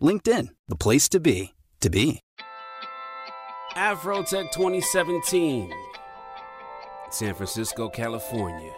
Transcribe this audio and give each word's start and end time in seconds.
LinkedIn, 0.00 0.50
the 0.68 0.76
place 0.76 1.08
to 1.08 1.20
be, 1.20 1.54
to 1.80 1.90
be. 1.90 2.20
Afrotech 3.74 4.52
2017, 4.52 5.72
San 7.10 7.34
Francisco, 7.34 7.88
California. 7.88 8.72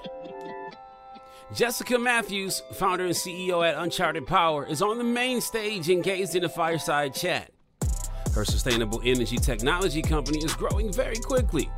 Jessica 1.55 1.99
Matthews, 1.99 2.63
founder 2.75 3.07
and 3.07 3.15
CEO 3.15 3.69
at 3.69 3.77
Uncharted 3.77 4.27
Power, 4.27 4.65
is 4.67 4.83
on 4.83 4.99
the 4.99 5.05
main 5.05 5.41
stage 5.41 5.91
engaged 5.91 6.37
in 6.37 6.45
a 6.45 6.49
fireside 6.49 7.15
chat. 7.15 7.51
Her 8.35 8.45
sustainable 8.45 9.01
energy 9.05 9.37
technology 9.37 10.03
company 10.03 10.39
is 10.39 10.55
growing 10.55 10.93
very 10.93 11.17
quickly. 11.17 11.69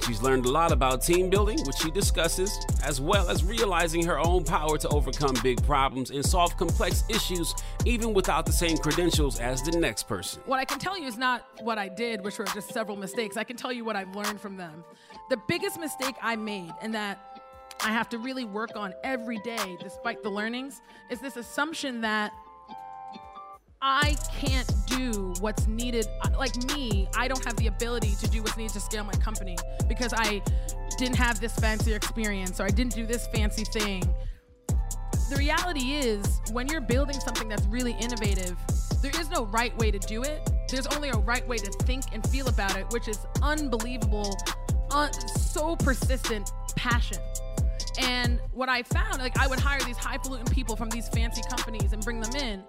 She's 0.00 0.22
learned 0.22 0.46
a 0.46 0.50
lot 0.50 0.72
about 0.72 1.02
team 1.02 1.30
building, 1.30 1.58
which 1.64 1.76
she 1.76 1.90
discusses, 1.90 2.58
as 2.84 3.00
well 3.00 3.28
as 3.28 3.44
realizing 3.44 4.04
her 4.04 4.18
own 4.18 4.44
power 4.44 4.78
to 4.78 4.88
overcome 4.88 5.34
big 5.42 5.62
problems 5.64 6.10
and 6.10 6.24
solve 6.24 6.56
complex 6.56 7.04
issues 7.08 7.54
even 7.84 8.14
without 8.14 8.46
the 8.46 8.52
same 8.52 8.76
credentials 8.76 9.38
as 9.40 9.62
the 9.62 9.78
next 9.78 10.04
person. 10.04 10.42
What 10.46 10.58
I 10.58 10.64
can 10.64 10.78
tell 10.78 10.98
you 10.98 11.06
is 11.06 11.18
not 11.18 11.46
what 11.60 11.78
I 11.78 11.88
did, 11.88 12.22
which 12.24 12.38
were 12.38 12.44
just 12.46 12.72
several 12.72 12.96
mistakes. 12.96 13.36
I 13.36 13.44
can 13.44 13.56
tell 13.56 13.72
you 13.72 13.84
what 13.84 13.96
I've 13.96 14.14
learned 14.14 14.40
from 14.40 14.56
them. 14.56 14.84
The 15.30 15.38
biggest 15.48 15.78
mistake 15.78 16.14
I 16.22 16.36
made, 16.36 16.72
and 16.82 16.94
that 16.94 17.40
I 17.82 17.92
have 17.92 18.08
to 18.10 18.18
really 18.18 18.44
work 18.44 18.70
on 18.76 18.94
every 19.04 19.38
day, 19.38 19.76
despite 19.80 20.22
the 20.22 20.30
learnings, 20.30 20.80
is 21.10 21.20
this 21.20 21.36
assumption 21.36 22.00
that 22.02 22.32
I 23.82 24.16
can't 24.32 24.72
do 24.96 25.34
what's 25.40 25.66
needed. 25.66 26.06
Uh, 26.22 26.30
like 26.38 26.56
me, 26.74 27.08
I 27.16 27.28
don't 27.28 27.44
have 27.44 27.56
the 27.56 27.66
ability 27.66 28.14
to 28.20 28.28
do 28.28 28.42
what's 28.42 28.56
needed 28.56 28.72
to 28.74 28.80
scale 28.80 29.04
my 29.04 29.12
company 29.12 29.56
because 29.88 30.12
I 30.14 30.42
didn't 30.98 31.16
have 31.16 31.40
this 31.40 31.54
fancy 31.56 31.94
experience 31.94 32.60
or 32.60 32.64
I 32.64 32.70
didn't 32.70 32.94
do 32.94 33.06
this 33.06 33.26
fancy 33.28 33.64
thing. 33.64 34.02
The 35.30 35.36
reality 35.36 35.94
is, 35.94 36.40
when 36.52 36.68
you're 36.68 36.80
building 36.80 37.18
something 37.18 37.48
that's 37.48 37.66
really 37.66 37.96
innovative, 38.00 38.56
there 39.02 39.10
is 39.20 39.28
no 39.28 39.46
right 39.46 39.76
way 39.78 39.90
to 39.90 39.98
do 39.98 40.22
it. 40.22 40.50
There's 40.68 40.86
only 40.88 41.08
a 41.08 41.16
right 41.16 41.46
way 41.46 41.58
to 41.58 41.70
think 41.84 42.04
and 42.12 42.26
feel 42.28 42.48
about 42.48 42.76
it, 42.76 42.86
which 42.90 43.08
is 43.08 43.18
unbelievable, 43.42 44.36
un- 44.90 45.12
so 45.12 45.76
persistent 45.76 46.50
passion. 46.76 47.18
And 47.98 48.40
what 48.52 48.68
I 48.68 48.82
found, 48.82 49.18
like 49.18 49.38
I 49.38 49.46
would 49.46 49.58
hire 49.58 49.80
these 49.80 49.96
highfalutin 49.96 50.46
people 50.46 50.76
from 50.76 50.90
these 50.90 51.08
fancy 51.08 51.42
companies 51.48 51.92
and 51.92 52.04
bring 52.04 52.20
them 52.20 52.34
in 52.36 52.64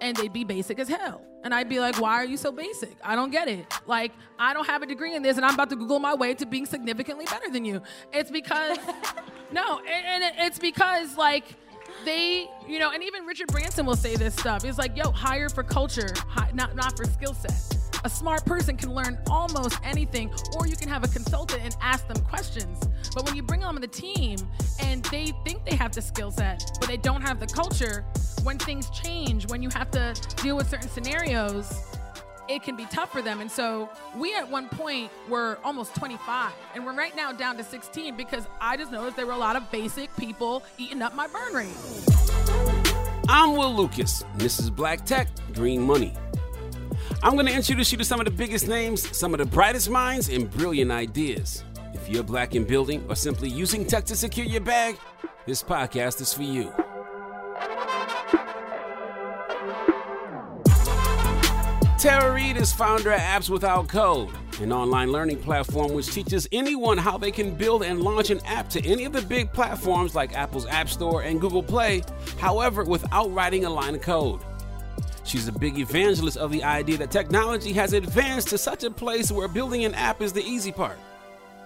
and 0.00 0.16
they'd 0.16 0.32
be 0.32 0.44
basic 0.44 0.78
as 0.78 0.88
hell. 0.88 1.22
And 1.44 1.54
I'd 1.54 1.68
be 1.68 1.78
like, 1.78 2.00
why 2.00 2.14
are 2.14 2.24
you 2.24 2.36
so 2.36 2.50
basic? 2.50 2.96
I 3.04 3.14
don't 3.14 3.30
get 3.30 3.46
it. 3.48 3.66
Like, 3.86 4.12
I 4.38 4.52
don't 4.52 4.66
have 4.66 4.82
a 4.82 4.86
degree 4.86 5.14
in 5.14 5.22
this, 5.22 5.36
and 5.36 5.46
I'm 5.46 5.54
about 5.54 5.70
to 5.70 5.76
Google 5.76 6.00
my 6.00 6.14
way 6.14 6.34
to 6.34 6.46
being 6.46 6.66
significantly 6.66 7.24
better 7.26 7.48
than 7.50 7.64
you. 7.64 7.82
It's 8.12 8.30
because, 8.30 8.78
no, 9.52 9.78
and, 9.78 10.24
and 10.24 10.34
it's 10.38 10.58
because, 10.58 11.16
like, 11.16 11.44
they, 12.04 12.48
you 12.66 12.78
know, 12.78 12.90
and 12.90 13.02
even 13.02 13.26
Richard 13.26 13.48
Branson 13.48 13.86
will 13.86 13.96
say 13.96 14.16
this 14.16 14.34
stuff. 14.34 14.64
It's 14.64 14.78
like, 14.78 14.96
yo, 14.96 15.10
hire 15.12 15.48
for 15.48 15.62
culture, 15.62 16.12
not, 16.52 16.74
not 16.74 16.96
for 16.96 17.04
skill 17.04 17.34
set. 17.34 17.75
A 18.06 18.08
smart 18.08 18.44
person 18.44 18.76
can 18.76 18.94
learn 18.94 19.18
almost 19.28 19.80
anything, 19.82 20.30
or 20.56 20.68
you 20.68 20.76
can 20.76 20.88
have 20.88 21.02
a 21.02 21.08
consultant 21.08 21.60
and 21.64 21.76
ask 21.80 22.06
them 22.06 22.24
questions. 22.24 22.78
But 23.12 23.24
when 23.24 23.34
you 23.34 23.42
bring 23.42 23.62
them 23.62 23.70
on 23.70 23.80
the 23.80 23.88
team 23.88 24.38
and 24.80 25.04
they 25.06 25.32
think 25.44 25.64
they 25.64 25.74
have 25.74 25.92
the 25.92 26.00
skill 26.00 26.30
set, 26.30 26.62
but 26.78 26.88
they 26.88 26.98
don't 26.98 27.20
have 27.20 27.40
the 27.40 27.48
culture, 27.48 28.04
when 28.44 28.58
things 28.58 28.90
change, 28.90 29.48
when 29.48 29.60
you 29.60 29.70
have 29.70 29.90
to 29.90 30.14
deal 30.36 30.56
with 30.56 30.70
certain 30.70 30.88
scenarios, 30.88 31.82
it 32.48 32.62
can 32.62 32.76
be 32.76 32.84
tough 32.84 33.10
for 33.10 33.22
them. 33.22 33.40
And 33.40 33.50
so 33.50 33.90
we 34.16 34.36
at 34.36 34.48
one 34.48 34.68
point 34.68 35.10
were 35.28 35.58
almost 35.64 35.96
25, 35.96 36.52
and 36.76 36.86
we're 36.86 36.94
right 36.94 37.16
now 37.16 37.32
down 37.32 37.56
to 37.56 37.64
16 37.64 38.16
because 38.16 38.46
I 38.60 38.76
just 38.76 38.92
noticed 38.92 39.16
there 39.16 39.26
were 39.26 39.32
a 39.32 39.36
lot 39.36 39.56
of 39.56 39.68
basic 39.72 40.16
people 40.16 40.62
eating 40.78 41.02
up 41.02 41.16
my 41.16 41.26
burn 41.26 41.54
rate. 41.54 41.76
I'm 43.28 43.56
Will 43.56 43.74
Lucas. 43.74 44.22
This 44.36 44.60
is 44.60 44.70
Black 44.70 45.04
Tech 45.04 45.26
Green 45.52 45.82
Money. 45.82 46.14
I'm 47.22 47.32
going 47.32 47.46
to 47.46 47.54
introduce 47.54 47.90
you 47.92 47.98
to 47.98 48.04
some 48.04 48.20
of 48.20 48.26
the 48.26 48.30
biggest 48.30 48.68
names, 48.68 49.16
some 49.16 49.32
of 49.32 49.38
the 49.38 49.46
brightest 49.46 49.88
minds, 49.88 50.28
and 50.28 50.50
brilliant 50.50 50.90
ideas. 50.90 51.64
If 51.94 52.08
you're 52.08 52.22
black 52.22 52.54
in 52.54 52.64
building 52.64 53.04
or 53.08 53.14
simply 53.14 53.48
using 53.48 53.86
tech 53.86 54.04
to 54.06 54.16
secure 54.16 54.46
your 54.46 54.60
bag, 54.60 54.98
this 55.46 55.62
podcast 55.62 56.20
is 56.20 56.32
for 56.32 56.42
you. 56.42 56.72
Tara 61.98 62.32
Reed 62.32 62.58
is 62.58 62.72
founder 62.72 63.12
of 63.12 63.20
Apps 63.20 63.48
Without 63.48 63.88
Code, 63.88 64.30
an 64.60 64.70
online 64.70 65.10
learning 65.10 65.40
platform 65.40 65.94
which 65.94 66.12
teaches 66.12 66.46
anyone 66.52 66.98
how 66.98 67.16
they 67.16 67.30
can 67.30 67.54
build 67.54 67.82
and 67.82 68.02
launch 68.02 68.30
an 68.30 68.40
app 68.44 68.68
to 68.68 68.86
any 68.86 69.06
of 69.06 69.12
the 69.12 69.22
big 69.22 69.52
platforms 69.52 70.14
like 70.14 70.36
Apple's 70.36 70.66
App 70.66 70.90
Store 70.90 71.22
and 71.22 71.40
Google 71.40 71.62
Play, 71.62 72.02
however, 72.38 72.84
without 72.84 73.32
writing 73.32 73.64
a 73.64 73.70
line 73.70 73.94
of 73.94 74.02
code. 74.02 74.40
She's 75.26 75.48
a 75.48 75.52
big 75.52 75.76
evangelist 75.78 76.36
of 76.36 76.52
the 76.52 76.62
idea 76.62 76.98
that 76.98 77.10
technology 77.10 77.72
has 77.72 77.92
advanced 77.92 78.48
to 78.50 78.58
such 78.58 78.84
a 78.84 78.90
place 78.90 79.32
where 79.32 79.48
building 79.48 79.84
an 79.84 79.92
app 79.94 80.22
is 80.22 80.32
the 80.32 80.42
easy 80.42 80.70
part. 80.70 80.96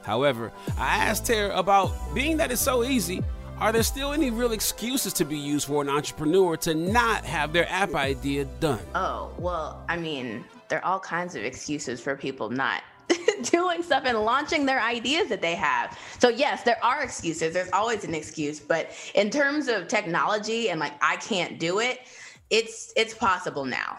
However, 0.03 0.51
I 0.79 0.97
asked 1.05 1.27
Tara 1.27 1.55
about 1.55 1.93
being 2.15 2.39
that 2.39 2.51
it's 2.51 2.63
so 2.63 2.85
easy, 2.85 3.23
are 3.59 3.71
there 3.71 3.83
still 3.83 4.15
any 4.15 4.31
real 4.31 4.53
excuses 4.53 5.13
to 5.13 5.27
be 5.27 5.37
used 5.37 5.67
for 5.67 5.83
an 5.83 5.91
entrepreneur 5.91 6.57
to 6.57 6.73
not 6.73 7.27
have 7.27 7.53
their 7.53 7.69
app 7.69 7.95
idea 7.95 8.47
done? 8.61 8.81
Oh, 8.95 9.31
well, 9.37 9.85
I 9.91 9.99
mean, 9.99 10.43
there 10.69 10.79
are 10.83 10.93
all 10.95 11.01
kinds 11.01 11.35
of 11.35 11.45
excuses 11.45 12.01
for 12.01 12.17
people 12.17 12.49
not 12.49 12.83
doing 13.43 13.83
stuff 13.83 14.05
and 14.07 14.19
launching 14.21 14.65
their 14.65 14.81
ideas 14.81 15.29
that 15.29 15.43
they 15.43 15.55
have. 15.55 15.99
So 16.19 16.31
yes, 16.31 16.63
there 16.63 16.83
are 16.83 17.03
excuses. 17.03 17.53
There's 17.53 17.71
always 17.75 18.05
an 18.05 18.15
excuse, 18.15 18.59
but 18.59 18.91
in 19.15 19.29
terms 19.29 19.69
of 19.69 19.87
technology 19.87 20.71
and 20.71 20.81
like 20.81 20.95
I 21.03 21.17
can't 21.17 21.59
do 21.59 21.81
it, 21.81 22.01
it's 22.51 22.93
it's 22.97 23.15
possible 23.15 23.65
now. 23.65 23.99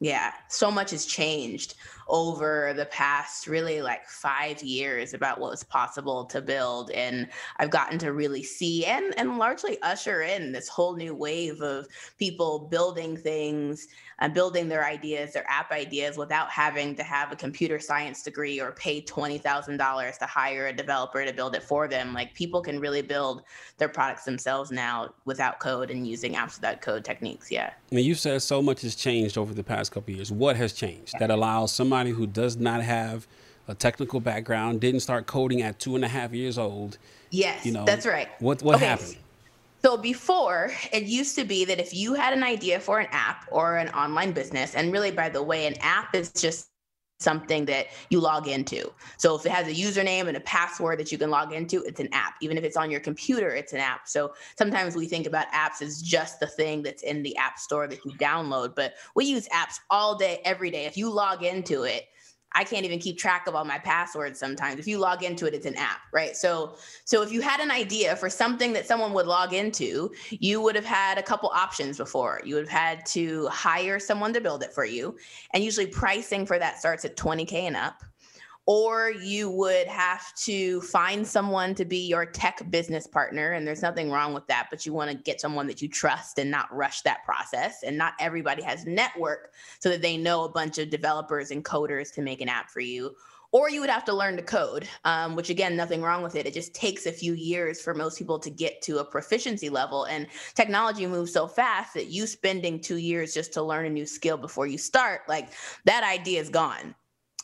Yeah, 0.00 0.32
so 0.48 0.70
much 0.70 0.90
has 0.90 1.06
changed 1.06 1.74
over 2.08 2.72
the 2.76 2.86
past 2.86 3.46
really 3.46 3.82
like 3.82 4.06
five 4.08 4.62
years 4.62 5.14
about 5.14 5.40
what 5.40 5.50
was 5.50 5.64
possible 5.64 6.24
to 6.26 6.40
build. 6.40 6.90
And 6.90 7.28
I've 7.58 7.70
gotten 7.70 7.98
to 8.00 8.12
really 8.12 8.42
see 8.42 8.84
and, 8.84 9.14
and 9.18 9.38
largely 9.38 9.80
usher 9.82 10.22
in 10.22 10.52
this 10.52 10.68
whole 10.68 10.96
new 10.96 11.14
wave 11.14 11.60
of 11.60 11.86
people 12.18 12.68
building 12.70 13.16
things 13.16 13.88
and 14.18 14.34
building 14.34 14.68
their 14.68 14.84
ideas, 14.84 15.32
their 15.32 15.48
app 15.48 15.72
ideas, 15.72 16.16
without 16.16 16.48
having 16.48 16.94
to 16.94 17.02
have 17.02 17.32
a 17.32 17.36
computer 17.36 17.78
science 17.78 18.22
degree 18.22 18.60
or 18.60 18.72
pay 18.72 19.02
$20,000 19.02 20.18
to 20.18 20.26
hire 20.26 20.68
a 20.68 20.72
developer 20.72 21.24
to 21.24 21.32
build 21.32 21.56
it 21.56 21.62
for 21.62 21.88
them. 21.88 22.14
Like 22.14 22.34
people 22.34 22.62
can 22.62 22.78
really 22.78 23.02
build 23.02 23.42
their 23.78 23.88
products 23.88 24.24
themselves 24.24 24.70
now 24.70 25.12
without 25.24 25.58
code 25.58 25.90
and 25.90 26.06
using 26.06 26.34
apps 26.34 26.56
without 26.56 26.80
code 26.80 27.04
techniques. 27.04 27.50
Yeah. 27.50 27.72
I 27.90 27.94
mean, 27.94 28.04
you 28.04 28.14
said 28.14 28.42
so 28.42 28.62
much 28.62 28.82
has 28.82 28.94
changed 28.94 29.36
over 29.36 29.54
the 29.54 29.64
past 29.64 29.90
couple 29.92 30.14
years. 30.14 30.30
What 30.30 30.56
has 30.56 30.72
changed 30.72 31.14
that 31.18 31.30
allows 31.30 31.72
somebody 31.72 31.91
who 32.10 32.26
does 32.26 32.56
not 32.56 32.82
have 32.82 33.26
a 33.68 33.74
technical 33.74 34.20
background, 34.20 34.80
didn't 34.80 35.00
start 35.00 35.26
coding 35.26 35.62
at 35.62 35.78
two 35.78 35.94
and 35.94 36.04
a 36.04 36.08
half 36.08 36.32
years 36.32 36.58
old? 36.58 36.98
Yes, 37.30 37.64
you 37.64 37.72
know, 37.72 37.84
that's 37.84 38.06
right. 38.06 38.28
What 38.40 38.62
what 38.62 38.76
okay. 38.76 38.86
happened? 38.86 39.16
So 39.84 39.96
before, 39.96 40.70
it 40.92 41.04
used 41.04 41.34
to 41.36 41.44
be 41.44 41.64
that 41.64 41.80
if 41.80 41.92
you 41.92 42.14
had 42.14 42.32
an 42.32 42.44
idea 42.44 42.78
for 42.78 43.00
an 43.00 43.08
app 43.10 43.48
or 43.50 43.76
an 43.76 43.88
online 43.88 44.32
business, 44.32 44.74
and 44.74 44.92
really, 44.92 45.10
by 45.10 45.28
the 45.28 45.42
way, 45.42 45.66
an 45.66 45.74
app 45.80 46.14
is 46.14 46.30
just 46.32 46.68
something 47.22 47.64
that 47.66 47.86
you 48.10 48.20
log 48.20 48.48
into. 48.48 48.92
So 49.16 49.36
if 49.36 49.46
it 49.46 49.52
has 49.52 49.68
a 49.68 49.72
username 49.72 50.28
and 50.28 50.36
a 50.36 50.40
password 50.40 50.98
that 50.98 51.12
you 51.12 51.18
can 51.18 51.30
log 51.30 51.52
into, 51.52 51.82
it's 51.84 52.00
an 52.00 52.08
app. 52.12 52.34
Even 52.40 52.58
if 52.58 52.64
it's 52.64 52.76
on 52.76 52.90
your 52.90 53.00
computer, 53.00 53.50
it's 53.50 53.72
an 53.72 53.80
app. 53.80 54.08
So 54.08 54.34
sometimes 54.58 54.96
we 54.96 55.06
think 55.06 55.26
about 55.26 55.46
apps 55.52 55.80
as 55.82 56.02
just 56.02 56.40
the 56.40 56.46
thing 56.46 56.82
that's 56.82 57.02
in 57.02 57.22
the 57.22 57.36
app 57.36 57.58
store 57.58 57.86
that 57.86 58.04
you 58.04 58.12
download, 58.12 58.74
but 58.74 58.94
we 59.14 59.24
use 59.24 59.48
apps 59.48 59.76
all 59.90 60.16
day, 60.16 60.40
every 60.44 60.70
day. 60.70 60.84
If 60.86 60.96
you 60.96 61.10
log 61.10 61.42
into 61.42 61.84
it, 61.84 62.06
I 62.54 62.64
can't 62.64 62.84
even 62.84 62.98
keep 62.98 63.18
track 63.18 63.46
of 63.46 63.54
all 63.54 63.64
my 63.64 63.78
passwords 63.78 64.38
sometimes. 64.38 64.78
If 64.78 64.86
you 64.86 64.98
log 64.98 65.22
into 65.22 65.46
it, 65.46 65.54
it's 65.54 65.66
an 65.66 65.76
app, 65.76 66.00
right? 66.12 66.36
So 66.36 66.76
so 67.04 67.22
if 67.22 67.32
you 67.32 67.40
had 67.40 67.60
an 67.60 67.70
idea 67.70 68.16
for 68.16 68.28
something 68.28 68.72
that 68.72 68.86
someone 68.86 69.12
would 69.12 69.26
log 69.26 69.52
into, 69.52 70.12
you 70.30 70.60
would 70.60 70.74
have 70.74 70.84
had 70.84 71.18
a 71.18 71.22
couple 71.22 71.50
options 71.50 71.96
before. 71.96 72.40
You 72.44 72.56
would 72.56 72.68
have 72.68 72.78
had 72.78 73.06
to 73.06 73.46
hire 73.48 73.98
someone 73.98 74.32
to 74.34 74.40
build 74.40 74.62
it 74.62 74.72
for 74.72 74.84
you. 74.84 75.16
And 75.52 75.62
usually 75.62 75.86
pricing 75.86 76.46
for 76.46 76.58
that 76.58 76.78
starts 76.78 77.04
at 77.04 77.16
20K 77.16 77.52
and 77.52 77.76
up 77.76 78.02
or 78.66 79.10
you 79.10 79.50
would 79.50 79.88
have 79.88 80.32
to 80.36 80.80
find 80.82 81.26
someone 81.26 81.74
to 81.74 81.84
be 81.84 82.06
your 82.06 82.24
tech 82.24 82.62
business 82.70 83.06
partner 83.06 83.52
and 83.52 83.66
there's 83.66 83.82
nothing 83.82 84.10
wrong 84.10 84.32
with 84.32 84.46
that 84.46 84.68
but 84.70 84.86
you 84.86 84.92
want 84.92 85.10
to 85.10 85.16
get 85.16 85.40
someone 85.40 85.66
that 85.66 85.82
you 85.82 85.88
trust 85.88 86.38
and 86.38 86.50
not 86.50 86.72
rush 86.74 87.00
that 87.02 87.24
process 87.24 87.82
and 87.82 87.98
not 87.98 88.14
everybody 88.20 88.62
has 88.62 88.86
network 88.86 89.52
so 89.80 89.88
that 89.88 90.02
they 90.02 90.16
know 90.16 90.44
a 90.44 90.48
bunch 90.48 90.78
of 90.78 90.90
developers 90.90 91.50
and 91.50 91.64
coders 91.64 92.12
to 92.12 92.22
make 92.22 92.40
an 92.40 92.48
app 92.48 92.70
for 92.70 92.80
you 92.80 93.14
or 93.50 93.68
you 93.68 93.80
would 93.80 93.90
have 93.90 94.04
to 94.04 94.14
learn 94.14 94.36
to 94.36 94.42
code 94.42 94.88
um, 95.04 95.34
which 95.34 95.50
again 95.50 95.76
nothing 95.76 96.00
wrong 96.00 96.22
with 96.22 96.36
it. 96.36 96.46
It 96.46 96.54
just 96.54 96.74
takes 96.74 97.06
a 97.06 97.12
few 97.12 97.34
years 97.34 97.82
for 97.82 97.94
most 97.94 98.16
people 98.16 98.38
to 98.38 98.50
get 98.50 98.80
to 98.82 98.98
a 98.98 99.04
proficiency 99.04 99.68
level 99.68 100.04
and 100.04 100.26
technology 100.54 101.06
moves 101.06 101.32
so 101.32 101.46
fast 101.46 101.94
that 101.94 102.06
you 102.06 102.26
spending 102.26 102.80
two 102.80 102.96
years 102.96 103.34
just 103.34 103.52
to 103.54 103.62
learn 103.62 103.86
a 103.86 103.90
new 103.90 104.06
skill 104.06 104.36
before 104.36 104.66
you 104.66 104.78
start 104.78 105.22
like 105.28 105.50
that 105.84 106.04
idea 106.04 106.40
is 106.40 106.48
gone 106.48 106.94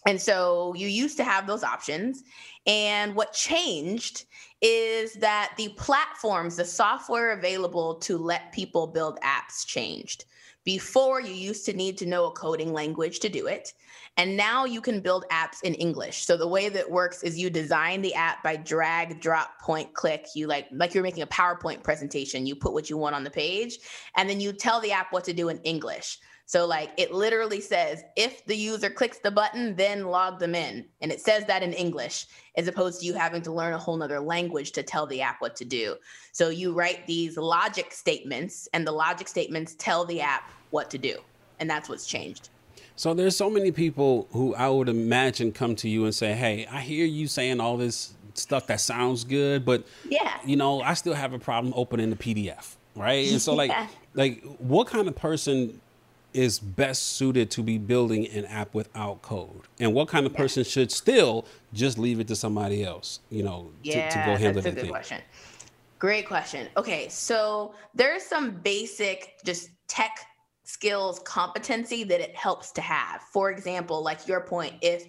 and 0.06 0.20
so 0.20 0.74
you 0.74 0.88
used 0.88 1.16
to 1.16 1.24
have 1.24 1.46
those 1.46 1.64
options. 1.64 2.22
And 2.66 3.14
what 3.14 3.32
changed 3.32 4.24
is 4.60 5.14
that 5.14 5.52
the 5.56 5.70
platforms, 5.70 6.56
the 6.56 6.64
software 6.64 7.32
available 7.32 7.94
to 7.96 8.18
let 8.18 8.52
people 8.52 8.86
build 8.86 9.18
apps 9.20 9.66
changed. 9.66 10.24
Before, 10.64 11.20
you 11.20 11.32
used 11.32 11.64
to 11.66 11.72
need 11.72 11.96
to 11.98 12.06
know 12.06 12.26
a 12.26 12.32
coding 12.32 12.74
language 12.74 13.20
to 13.20 13.28
do 13.28 13.46
it. 13.46 13.72
And 14.18 14.36
now 14.36 14.64
you 14.64 14.80
can 14.80 15.00
build 15.00 15.24
apps 15.30 15.62
in 15.62 15.74
English. 15.74 16.26
So 16.26 16.36
the 16.36 16.46
way 16.46 16.68
that 16.68 16.90
works 16.90 17.22
is 17.22 17.38
you 17.38 17.48
design 17.48 18.02
the 18.02 18.12
app 18.14 18.42
by 18.42 18.56
drag, 18.56 19.20
drop, 19.20 19.60
point, 19.62 19.94
click. 19.94 20.26
You 20.34 20.46
like 20.46 20.66
like 20.72 20.92
you're 20.92 21.04
making 21.04 21.22
a 21.22 21.28
PowerPoint 21.28 21.84
presentation. 21.84 22.44
You 22.44 22.56
put 22.56 22.72
what 22.72 22.90
you 22.90 22.98
want 22.98 23.14
on 23.14 23.24
the 23.24 23.30
page, 23.30 23.78
and 24.16 24.28
then 24.28 24.40
you 24.40 24.52
tell 24.52 24.80
the 24.80 24.92
app 24.92 25.12
what 25.12 25.24
to 25.24 25.32
do 25.32 25.48
in 25.48 25.58
English. 25.58 26.18
So 26.48 26.64
like 26.64 26.92
it 26.96 27.12
literally 27.12 27.60
says 27.60 28.02
if 28.16 28.42
the 28.46 28.56
user 28.56 28.88
clicks 28.88 29.18
the 29.18 29.30
button, 29.30 29.76
then 29.76 30.06
log 30.06 30.38
them 30.38 30.54
in. 30.54 30.86
And 31.02 31.12
it 31.12 31.20
says 31.20 31.44
that 31.44 31.62
in 31.62 31.74
English, 31.74 32.24
as 32.56 32.66
opposed 32.66 33.00
to 33.00 33.06
you 33.06 33.12
having 33.12 33.42
to 33.42 33.52
learn 33.52 33.74
a 33.74 33.78
whole 33.78 33.98
nother 33.98 34.18
language 34.18 34.72
to 34.72 34.82
tell 34.82 35.06
the 35.06 35.20
app 35.20 35.42
what 35.42 35.56
to 35.56 35.66
do. 35.66 35.96
So 36.32 36.48
you 36.48 36.72
write 36.72 37.06
these 37.06 37.36
logic 37.36 37.92
statements 37.92 38.66
and 38.72 38.86
the 38.86 38.92
logic 38.92 39.28
statements 39.28 39.74
tell 39.74 40.06
the 40.06 40.22
app 40.22 40.50
what 40.70 40.90
to 40.92 40.96
do. 40.96 41.18
And 41.60 41.68
that's 41.68 41.86
what's 41.86 42.06
changed. 42.06 42.48
So 42.96 43.12
there's 43.12 43.36
so 43.36 43.50
many 43.50 43.70
people 43.70 44.26
who 44.32 44.54
I 44.54 44.70
would 44.70 44.88
imagine 44.88 45.52
come 45.52 45.76
to 45.76 45.88
you 45.88 46.06
and 46.06 46.14
say, 46.14 46.32
Hey, 46.32 46.66
I 46.66 46.80
hear 46.80 47.04
you 47.04 47.26
saying 47.26 47.60
all 47.60 47.76
this 47.76 48.14
stuff 48.32 48.68
that 48.68 48.80
sounds 48.80 49.22
good, 49.24 49.66
but 49.66 49.86
yeah, 50.08 50.38
you 50.46 50.56
know, 50.56 50.80
I 50.80 50.94
still 50.94 51.12
have 51.12 51.34
a 51.34 51.38
problem 51.38 51.74
opening 51.76 52.08
the 52.08 52.16
PDF. 52.16 52.76
Right. 52.96 53.30
And 53.30 53.42
so 53.42 53.54
like 53.54 53.70
yeah. 53.70 53.86
like 54.14 54.42
what 54.56 54.86
kind 54.86 55.08
of 55.08 55.14
person 55.14 55.82
is 56.34 56.58
best 56.58 57.02
suited 57.02 57.50
to 57.52 57.62
be 57.62 57.78
building 57.78 58.26
an 58.28 58.44
app 58.46 58.74
without 58.74 59.22
code? 59.22 59.62
And 59.80 59.94
what 59.94 60.08
kind 60.08 60.26
of 60.26 60.34
person 60.34 60.64
should 60.64 60.92
still 60.92 61.46
just 61.72 61.98
leave 61.98 62.20
it 62.20 62.28
to 62.28 62.36
somebody 62.36 62.84
else, 62.84 63.20
you 63.30 63.42
know, 63.42 63.70
yeah, 63.82 64.08
to, 64.08 64.18
to 64.18 64.24
go 64.24 64.36
handle 64.36 64.62
that's 64.62 64.66
a 64.66 64.70
good 64.70 64.80
thing? 64.82 64.90
question. 64.90 65.22
Great 65.98 66.26
question. 66.26 66.68
Okay, 66.76 67.08
so 67.08 67.74
there's 67.94 68.22
some 68.22 68.52
basic 68.52 69.34
just 69.44 69.70
tech 69.88 70.16
skills 70.64 71.18
competency 71.20 72.04
that 72.04 72.20
it 72.20 72.36
helps 72.36 72.70
to 72.72 72.80
have. 72.80 73.22
For 73.22 73.50
example, 73.50 74.02
like 74.02 74.28
your 74.28 74.40
point, 74.40 74.74
if 74.80 75.06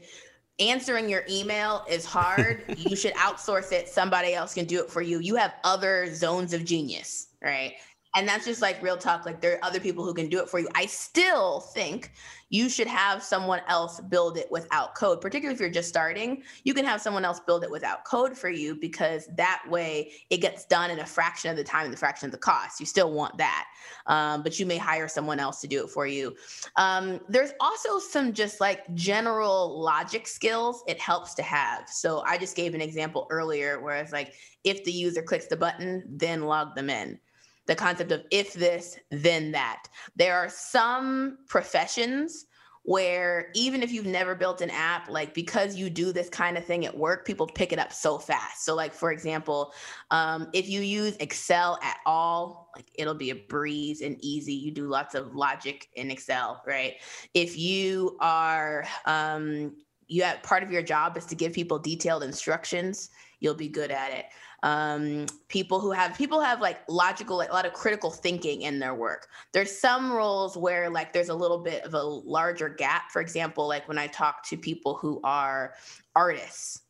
answering 0.60 1.10
your 1.10 1.24
email 1.30 1.86
is 1.90 2.06
hard, 2.06 2.64
you 2.78 2.96
should 2.96 3.14
outsource 3.16 3.72
it. 3.72 3.88
Somebody 3.88 4.34
else 4.34 4.54
can 4.54 4.66
do 4.66 4.80
it 4.82 4.90
for 4.90 5.02
you. 5.02 5.20
You 5.20 5.36
have 5.36 5.54
other 5.64 6.14
zones 6.14 6.54
of 6.54 6.66
genius, 6.66 7.28
right? 7.44 7.74
And 8.16 8.28
that's 8.28 8.46
just 8.46 8.62
like 8.62 8.82
real 8.82 8.98
talk 8.98 9.26
like 9.26 9.40
there 9.40 9.54
are 9.54 9.66
other 9.66 9.80
people 9.80 10.04
who 10.04 10.14
can 10.14 10.30
do 10.30 10.40
it 10.40 10.50
for 10.50 10.60
you. 10.60 10.68
I 10.76 10.86
still 10.88 11.60
think 11.60 12.12
you 12.50 12.68
should 12.68 12.88
have 12.88 13.22
someone 13.22 13.62
else 13.68 14.00
build 14.00 14.38
it 14.38 14.48
without 14.50 14.96
code 14.96 15.22
particularly 15.22 15.54
if 15.54 15.60
you're 15.60 15.70
just 15.70 15.90
starting. 15.90 16.44
You 16.64 16.74
can 16.74 16.86
have 16.86 17.02
someone 17.02 17.24
else 17.24 17.40
build 17.40 17.64
it 17.64 17.72
without 17.72 18.06
code 18.06 18.38
for 18.38 18.50
you 18.50 18.76
because 18.76 19.28
that 19.38 19.64
way 19.70 20.12
it 20.30 20.38
gets 20.38 20.66
done 20.66 20.90
in 20.90 21.00
a 21.00 21.06
fraction 21.06 21.52
of 21.52 21.58
the 21.58 21.64
time 21.64 21.86
and 21.86 21.94
the 21.94 21.98
fraction 21.98 22.26
of 22.26 22.32
the 22.32 22.38
cost. 22.38 22.80
You 22.80 22.86
still 22.86 23.12
want 23.12 23.38
that 23.38 23.68
um, 24.08 24.44
but 24.44 24.60
you 24.60 24.66
may 24.66 24.78
hire 24.78 25.08
someone 25.08 25.40
else 25.40 25.62
to 25.62 25.68
do 25.68 25.84
it 25.84 25.90
for 25.90 26.08
you. 26.08 26.36
Um, 26.76 27.20
there's 27.30 27.52
also 27.60 28.00
some 28.00 28.34
just 28.34 28.60
like 28.60 28.94
general 28.96 29.80
logic 29.80 30.28
skills 30.28 30.84
it 30.88 31.00
helps 31.00 31.34
to 31.36 31.44
have. 31.44 31.90
So 31.90 32.24
i 32.26 32.38
just 32.38 32.56
gave 32.56 32.74
an 32.74 32.82
example 32.82 33.28
earlier 33.30 33.80
where 33.82 33.96
it's 33.98 34.12
like 34.12 34.34
if 34.64 34.84
the 34.84 34.92
user 34.92 35.22
clicks 35.22 35.48
the 35.48 35.58
button 35.58 36.04
then 36.08 36.44
log 36.44 36.76
them 36.76 36.90
in 36.90 37.20
the 37.70 37.76
concept 37.76 38.12
of 38.12 38.24
if 38.32 38.54
this, 38.54 38.98
then 39.12 39.52
that. 39.52 39.84
There 40.16 40.36
are 40.36 40.50
some 40.50 41.38
professions 41.48 42.48
where 42.82 43.52
even 43.54 43.84
if 43.84 43.92
you've 43.92 44.08
never 44.08 44.34
built 44.34 44.62
an 44.62 44.72
app, 44.72 45.08
like 45.08 45.36
because 45.36 45.76
you 45.76 45.88
do 45.88 46.12
this 46.12 46.30
kind 46.30 46.58
of 46.58 46.66
thing 46.66 46.88
at 46.88 46.98
work, 46.98 47.28
people 47.28 47.46
pick 47.46 47.72
it 47.72 47.78
up 47.78 47.94
so 47.94 48.18
fast. 48.18 48.66
So, 48.66 48.74
like 48.74 48.92
for 48.92 49.12
example, 49.12 49.72
um, 50.10 50.48
if 50.52 50.68
you 50.68 50.82
use 50.82 51.16
Excel 51.18 51.78
at 51.84 51.98
all, 52.08 52.72
like 52.76 52.90
it'll 52.96 53.14
be 53.14 53.30
a 53.30 53.36
breeze 53.36 54.02
and 54.02 54.18
easy. 54.26 54.54
You 54.56 54.72
do 54.72 54.88
lots 54.88 55.14
of 55.14 55.36
logic 55.36 55.90
in 55.94 56.10
Excel, 56.10 56.64
right? 56.66 56.96
If 57.36 57.56
you 57.56 58.18
are 58.20 58.84
um, 59.06 59.76
you 60.08 60.24
have 60.24 60.42
part 60.42 60.64
of 60.64 60.72
your 60.72 60.82
job 60.82 61.16
is 61.18 61.26
to 61.28 61.36
give 61.36 61.54
people 61.54 61.78
detailed 61.78 62.24
instructions, 62.24 63.12
you'll 63.40 63.54
be 63.54 63.70
good 63.70 63.92
at 63.92 64.12
it 64.12 64.26
um, 64.64 65.26
people 65.48 65.80
who 65.80 65.92
have 65.92 66.18
people 66.18 66.42
have 66.42 66.62
like 66.62 66.80
logical 66.88 67.38
like 67.38 67.50
a 67.50 67.54
lot 67.54 67.66
of 67.66 67.74
critical 67.74 68.12
thinking 68.12 68.64
in 68.64 68.80
their 68.80 68.94
work. 68.94 69.28
There's 69.54 69.76
some 69.76 70.12
roles 70.12 70.58
where 70.58 70.90
like 70.90 71.14
there's 71.14 71.30
a 71.30 71.36
little 71.36 71.60
bit 71.60 71.84
of 71.84 71.94
a 71.94 72.02
larger 72.04 72.70
gap. 72.70 73.12
For 73.12 73.22
example 73.22 73.68
like 73.68 73.88
when 73.88 73.98
i 73.98 74.08
talk 74.08 74.44
to 74.44 74.58
people 74.58 74.96
who 74.96 75.22
are 75.24 75.74
artists 76.16 76.82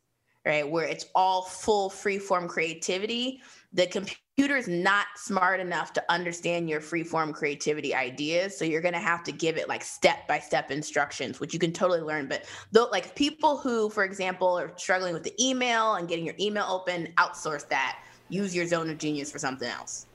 right 0.44 0.68
where 0.68 0.86
it's 0.86 1.06
all 1.14 1.42
full 1.42 1.90
free 1.90 2.18
form 2.18 2.48
creativity 2.48 3.40
the 3.72 3.86
computer 3.86 4.20
is 4.48 4.68
not 4.68 5.06
smart 5.16 5.60
enough 5.60 5.92
to 5.92 6.04
understand 6.08 6.68
your 6.68 6.80
free 6.80 7.02
form 7.02 7.32
creativity 7.32 7.94
ideas 7.94 8.56
so 8.56 8.64
you're 8.64 8.80
going 8.80 8.94
to 8.94 9.00
have 9.00 9.22
to 9.24 9.32
give 9.32 9.56
it 9.56 9.68
like 9.68 9.82
step 9.82 10.26
by 10.26 10.38
step 10.38 10.70
instructions 10.70 11.40
which 11.40 11.52
you 11.52 11.58
can 11.58 11.72
totally 11.72 12.00
learn 12.00 12.26
but 12.26 12.44
though 12.72 12.88
like 12.92 13.14
people 13.14 13.58
who 13.58 13.90
for 13.90 14.04
example 14.04 14.58
are 14.58 14.72
struggling 14.76 15.12
with 15.12 15.22
the 15.22 15.34
email 15.44 15.94
and 15.96 16.08
getting 16.08 16.24
your 16.24 16.36
email 16.40 16.64
open 16.68 17.12
outsource 17.18 17.68
that 17.68 17.98
use 18.28 18.54
your 18.54 18.66
zone 18.66 18.88
of 18.88 18.98
genius 18.98 19.30
for 19.30 19.38
something 19.38 19.68
else 19.68 20.06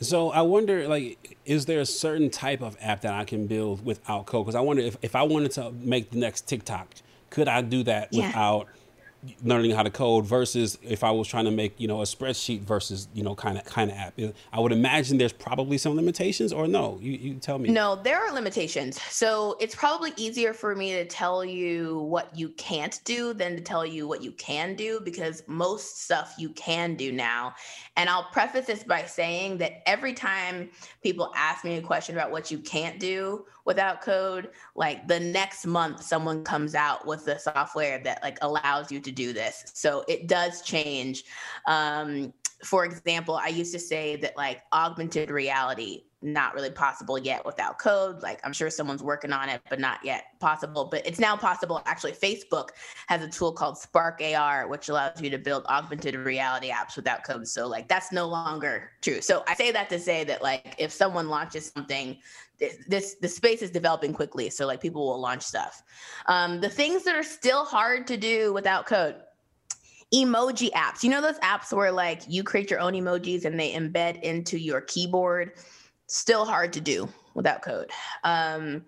so 0.00 0.30
I 0.30 0.42
wonder, 0.42 0.88
like, 0.88 1.38
is 1.44 1.66
there 1.66 1.78
a 1.78 1.86
certain 1.86 2.28
type 2.28 2.60
of 2.60 2.76
app 2.80 3.02
that 3.02 3.14
I 3.14 3.24
can 3.24 3.46
build 3.46 3.84
without 3.84 4.26
code? 4.26 4.44
Because 4.44 4.56
I 4.56 4.60
wonder 4.60 4.82
if, 4.82 4.96
if 5.00 5.14
I 5.14 5.22
wanted 5.22 5.52
to 5.52 5.70
make 5.70 6.10
the 6.10 6.18
next 6.18 6.48
TikTok, 6.48 6.88
could 7.30 7.46
I 7.46 7.62
do 7.62 7.84
that 7.84 8.08
yeah. 8.10 8.26
without 8.26 8.68
learning 9.44 9.70
how 9.70 9.82
to 9.82 9.90
code 9.90 10.26
versus 10.26 10.78
if 10.82 11.04
I 11.04 11.10
was 11.10 11.28
trying 11.28 11.44
to 11.44 11.50
make 11.50 11.78
you 11.78 11.86
know 11.86 12.00
a 12.00 12.04
spreadsheet 12.04 12.62
versus 12.62 13.08
you 13.14 13.22
know 13.22 13.34
kind 13.34 13.56
of 13.56 13.64
kind 13.64 13.90
of 13.90 13.96
app. 13.96 14.18
I 14.52 14.60
would 14.60 14.72
imagine 14.72 15.18
there's 15.18 15.32
probably 15.32 15.78
some 15.78 15.94
limitations, 15.94 16.52
or 16.52 16.66
no? 16.66 16.98
You 17.00 17.12
you 17.12 17.34
tell 17.34 17.58
me. 17.58 17.70
No, 17.70 17.96
there 17.96 18.18
are 18.18 18.32
limitations. 18.32 19.00
So 19.02 19.56
it's 19.60 19.74
probably 19.74 20.12
easier 20.16 20.52
for 20.52 20.74
me 20.74 20.92
to 20.92 21.04
tell 21.04 21.44
you 21.44 22.00
what 22.00 22.36
you 22.36 22.50
can't 22.50 23.00
do 23.04 23.32
than 23.32 23.56
to 23.56 23.62
tell 23.62 23.86
you 23.86 24.08
what 24.08 24.22
you 24.22 24.32
can 24.32 24.74
do 24.74 25.00
because 25.00 25.42
most 25.46 26.02
stuff 26.02 26.34
you 26.38 26.50
can 26.50 26.94
do 26.94 27.12
now. 27.12 27.54
And 27.96 28.08
I'll 28.08 28.28
preface 28.32 28.66
this 28.66 28.82
by 28.82 29.04
saying 29.04 29.58
that 29.58 29.88
every 29.88 30.14
time 30.14 30.70
people 31.02 31.32
ask 31.36 31.64
me 31.64 31.76
a 31.76 31.82
question 31.82 32.16
about 32.16 32.30
what 32.30 32.50
you 32.50 32.58
can't 32.58 32.98
do 32.98 33.44
without 33.64 34.00
code, 34.00 34.50
like 34.74 35.06
the 35.06 35.20
next 35.20 35.66
month 35.66 36.02
someone 36.02 36.42
comes 36.42 36.74
out 36.74 37.06
with 37.06 37.24
the 37.24 37.38
software 37.38 37.98
that 38.00 38.22
like 38.22 38.38
allows 38.40 38.90
you 38.90 38.98
to 39.00 39.11
do 39.12 39.32
this. 39.32 39.64
So 39.74 40.04
it 40.08 40.26
does 40.26 40.62
change. 40.62 41.24
Um, 41.66 42.32
for 42.64 42.84
example, 42.84 43.34
I 43.34 43.48
used 43.48 43.72
to 43.72 43.78
say 43.78 44.16
that 44.16 44.36
like 44.36 44.62
augmented 44.72 45.30
reality 45.30 46.04
not 46.22 46.54
really 46.54 46.70
possible 46.70 47.18
yet 47.18 47.44
without 47.44 47.78
code. 47.78 48.22
Like 48.22 48.40
I'm 48.44 48.52
sure 48.52 48.70
someone's 48.70 49.02
working 49.02 49.32
on 49.32 49.48
it, 49.48 49.60
but 49.68 49.80
not 49.80 50.04
yet 50.04 50.24
possible. 50.40 50.84
But 50.84 51.06
it's 51.06 51.18
now 51.18 51.36
possible. 51.36 51.82
Actually, 51.86 52.12
Facebook 52.12 52.68
has 53.08 53.22
a 53.22 53.28
tool 53.28 53.52
called 53.52 53.78
Spark 53.78 54.20
AR, 54.22 54.68
which 54.68 54.88
allows 54.88 55.20
you 55.20 55.30
to 55.30 55.38
build 55.38 55.64
augmented 55.66 56.14
reality 56.14 56.70
apps 56.70 56.96
without 56.96 57.24
code. 57.24 57.46
So 57.48 57.66
like 57.66 57.88
that's 57.88 58.12
no 58.12 58.26
longer 58.26 58.90
true. 59.00 59.20
So 59.20 59.42
I 59.48 59.54
say 59.54 59.70
that 59.72 59.88
to 59.90 59.98
say 59.98 60.24
that 60.24 60.42
like 60.42 60.74
if 60.78 60.92
someone 60.92 61.28
launches 61.28 61.72
something, 61.74 62.18
this, 62.58 62.76
this 62.88 63.14
the 63.20 63.28
space 63.28 63.62
is 63.62 63.70
developing 63.70 64.12
quickly. 64.12 64.50
So 64.50 64.66
like 64.66 64.80
people 64.80 65.06
will 65.06 65.20
launch 65.20 65.42
stuff. 65.42 65.82
Um, 66.26 66.60
the 66.60 66.68
things 66.68 67.04
that 67.04 67.14
are 67.14 67.22
still 67.22 67.64
hard 67.64 68.06
to 68.08 68.16
do 68.16 68.52
without 68.52 68.86
code 68.86 69.16
emoji 70.14 70.70
apps. 70.72 71.02
You 71.02 71.10
know 71.10 71.22
those 71.22 71.38
apps 71.38 71.72
where 71.72 71.90
like 71.90 72.22
you 72.28 72.42
create 72.42 72.70
your 72.70 72.80
own 72.80 72.92
emojis 72.92 73.44
and 73.44 73.58
they 73.58 73.72
embed 73.72 74.20
into 74.22 74.58
your 74.58 74.82
keyboard 74.82 75.52
still 76.06 76.44
hard 76.44 76.72
to 76.74 76.80
do 76.80 77.08
without 77.34 77.62
code. 77.62 77.90
Um, 78.24 78.84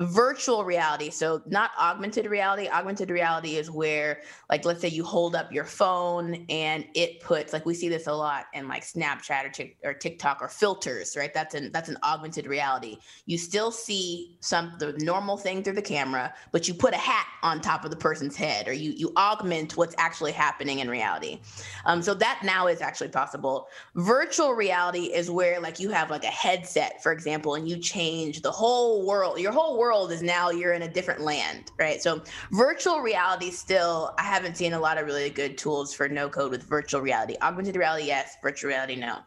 virtual 0.00 0.64
reality 0.64 1.10
so 1.10 1.42
not 1.46 1.72
augmented 1.76 2.24
reality. 2.26 2.68
Augmented 2.68 3.10
reality 3.10 3.56
is 3.56 3.68
where 3.68 4.20
like 4.48 4.64
let's 4.64 4.80
say 4.80 4.86
you 4.86 5.02
hold 5.02 5.34
up 5.34 5.52
your 5.52 5.64
phone 5.64 6.46
and 6.48 6.84
it 6.94 7.20
puts 7.20 7.52
like 7.52 7.66
we 7.66 7.74
see 7.74 7.88
this 7.88 8.06
a 8.06 8.12
lot 8.12 8.44
in 8.54 8.68
like 8.68 8.84
snapchat 8.84 9.74
or, 9.82 9.90
or 9.90 9.94
tiktok 9.94 10.40
or 10.40 10.46
filters 10.46 11.16
right? 11.16 11.34
That's 11.34 11.56
an 11.56 11.72
that's 11.72 11.88
an 11.88 11.96
augmented 12.04 12.46
reality. 12.46 12.98
You 13.26 13.38
still 13.38 13.72
see 13.72 14.36
some 14.38 14.74
the 14.78 14.92
normal 14.98 15.36
thing 15.36 15.64
through 15.64 15.72
the 15.72 15.82
camera 15.82 16.32
but 16.52 16.68
you 16.68 16.74
put 16.74 16.94
a 16.94 16.98
hat 16.98 17.26
on 17.42 17.60
top 17.60 17.84
of 17.84 17.90
the 17.90 17.96
person's 17.96 18.36
head 18.36 18.68
or 18.68 18.72
you 18.72 18.92
you 18.92 19.12
augment 19.16 19.76
what's 19.76 19.96
actually 19.98 20.32
happening 20.32 20.78
in 20.78 20.88
reality. 20.88 21.40
Um, 21.86 22.02
so 22.02 22.14
that 22.14 22.42
now 22.44 22.68
is 22.68 22.80
actually 22.80 23.08
possible. 23.08 23.66
Virtual 23.96 24.52
reality 24.52 25.06
is 25.12 25.28
where 25.28 25.58
like 25.58 25.80
you 25.80 25.90
have 25.90 26.08
like 26.08 26.22
a 26.22 26.28
headset 26.28 27.02
for 27.02 27.10
example 27.10 27.56
and 27.56 27.68
you 27.68 27.78
change 27.78 28.42
the 28.42 28.52
whole 28.52 29.04
world 29.04 29.40
your 29.40 29.50
whole 29.50 29.76
world 29.76 29.87
world 29.88 30.12
is 30.12 30.22
now 30.22 30.50
you're 30.50 30.74
in 30.74 30.82
a 30.82 30.88
different 30.88 31.22
land, 31.22 31.72
right? 31.78 32.02
So 32.02 32.22
virtual 32.52 33.00
reality 33.00 33.50
still, 33.50 34.14
I 34.18 34.22
haven't 34.22 34.54
seen 34.54 34.74
a 34.74 34.78
lot 34.78 34.98
of 34.98 35.06
really 35.06 35.30
good 35.30 35.56
tools 35.56 35.94
for 35.94 36.10
no 36.10 36.28
code 36.28 36.50
with 36.50 36.62
virtual 36.62 37.00
reality. 37.00 37.36
Augmented 37.40 37.74
reality, 37.74 38.04
yes. 38.04 38.36
Virtual 38.42 38.68
reality, 38.68 38.96
no. 38.96 39.20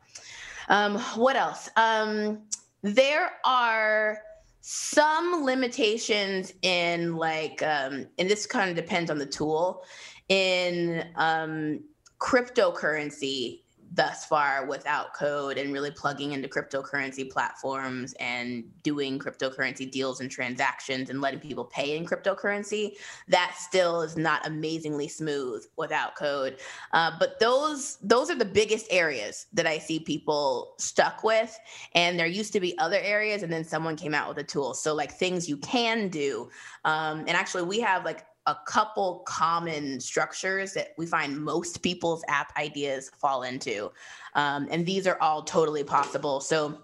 Um, 0.70 1.00
what 1.15 1.36
else? 1.36 1.68
Um, 1.77 2.44
there 2.84 3.32
are 3.44 4.20
some 4.62 5.44
limitations 5.44 6.53
in 6.62 7.15
like, 7.15 7.63
um, 7.63 8.06
and 8.20 8.30
this 8.30 8.46
kind 8.46 8.70
of 8.70 8.75
depends 8.75 9.10
on 9.10 9.18
the 9.18 9.25
tool. 9.25 9.84
In 10.30 11.08
um, 11.15 11.80
cryptocurrency, 12.20 13.61
thus 13.93 14.25
far 14.25 14.65
without 14.65 15.13
code 15.13 15.57
and 15.57 15.74
really 15.74 15.91
plugging 15.91 16.31
into 16.31 16.48
cryptocurrency 16.48 17.29
platforms 17.29 18.13
and 18.19 18.63
doing 18.83 19.19
cryptocurrency 19.19 19.89
deals 19.89 20.21
and 20.21 20.31
transactions 20.31 21.10
and 21.10 21.19
letting 21.19 21.41
people 21.41 21.65
pay 21.65 21.98
in 21.98 22.05
cryptocurrency 22.05 22.93
that 23.27 23.53
still 23.57 24.01
is 24.01 24.15
not 24.15 24.45
amazingly 24.48 25.10
smooth 25.10 25.65
without 25.75 26.15
code. 26.15 26.57
Uh, 26.93 27.12
but 27.19 27.38
those 27.39 27.98
those 28.01 28.29
are 28.31 28.36
the 28.36 28.45
biggest 28.45 28.88
areas 28.89 29.48
that 29.53 29.67
i 29.67 29.77
see 29.77 30.00
people 30.00 30.74
stuck 30.77 31.24
with 31.24 31.60
and 31.93 32.17
there 32.17 32.27
used 32.27 32.53
to 32.53 32.60
be 32.60 32.77
other 32.77 33.00
areas 33.01 33.43
and 33.43 33.51
then 33.51 33.63
someone 33.63 33.95
came 33.95 34.13
out 34.13 34.29
with 34.29 34.38
a 34.38 34.43
tool. 34.43 34.74
So 34.74 34.93
like 34.93 35.12
things 35.12 35.50
you 35.50 35.57
can 35.57 36.07
do 36.07 36.50
um, 36.86 37.19
and 37.19 37.31
actually 37.31 37.63
we 37.63 37.79
have 37.81 38.05
like 38.05 38.25
a 38.51 38.60
couple 38.65 39.24
common 39.25 40.00
structures 40.00 40.74
that 40.74 40.89
we 40.98 41.05
find 41.05 41.38
most 41.38 41.81
people's 41.81 42.24
app 42.27 42.51
ideas 42.58 43.10
fall 43.17 43.43
into. 43.43 43.91
Um, 44.36 44.67
and 44.70 44.86
these 44.86 45.08
are 45.08 45.17
all 45.22 45.41
totally 45.43 45.84
possible. 45.84 46.39
So 46.41 46.77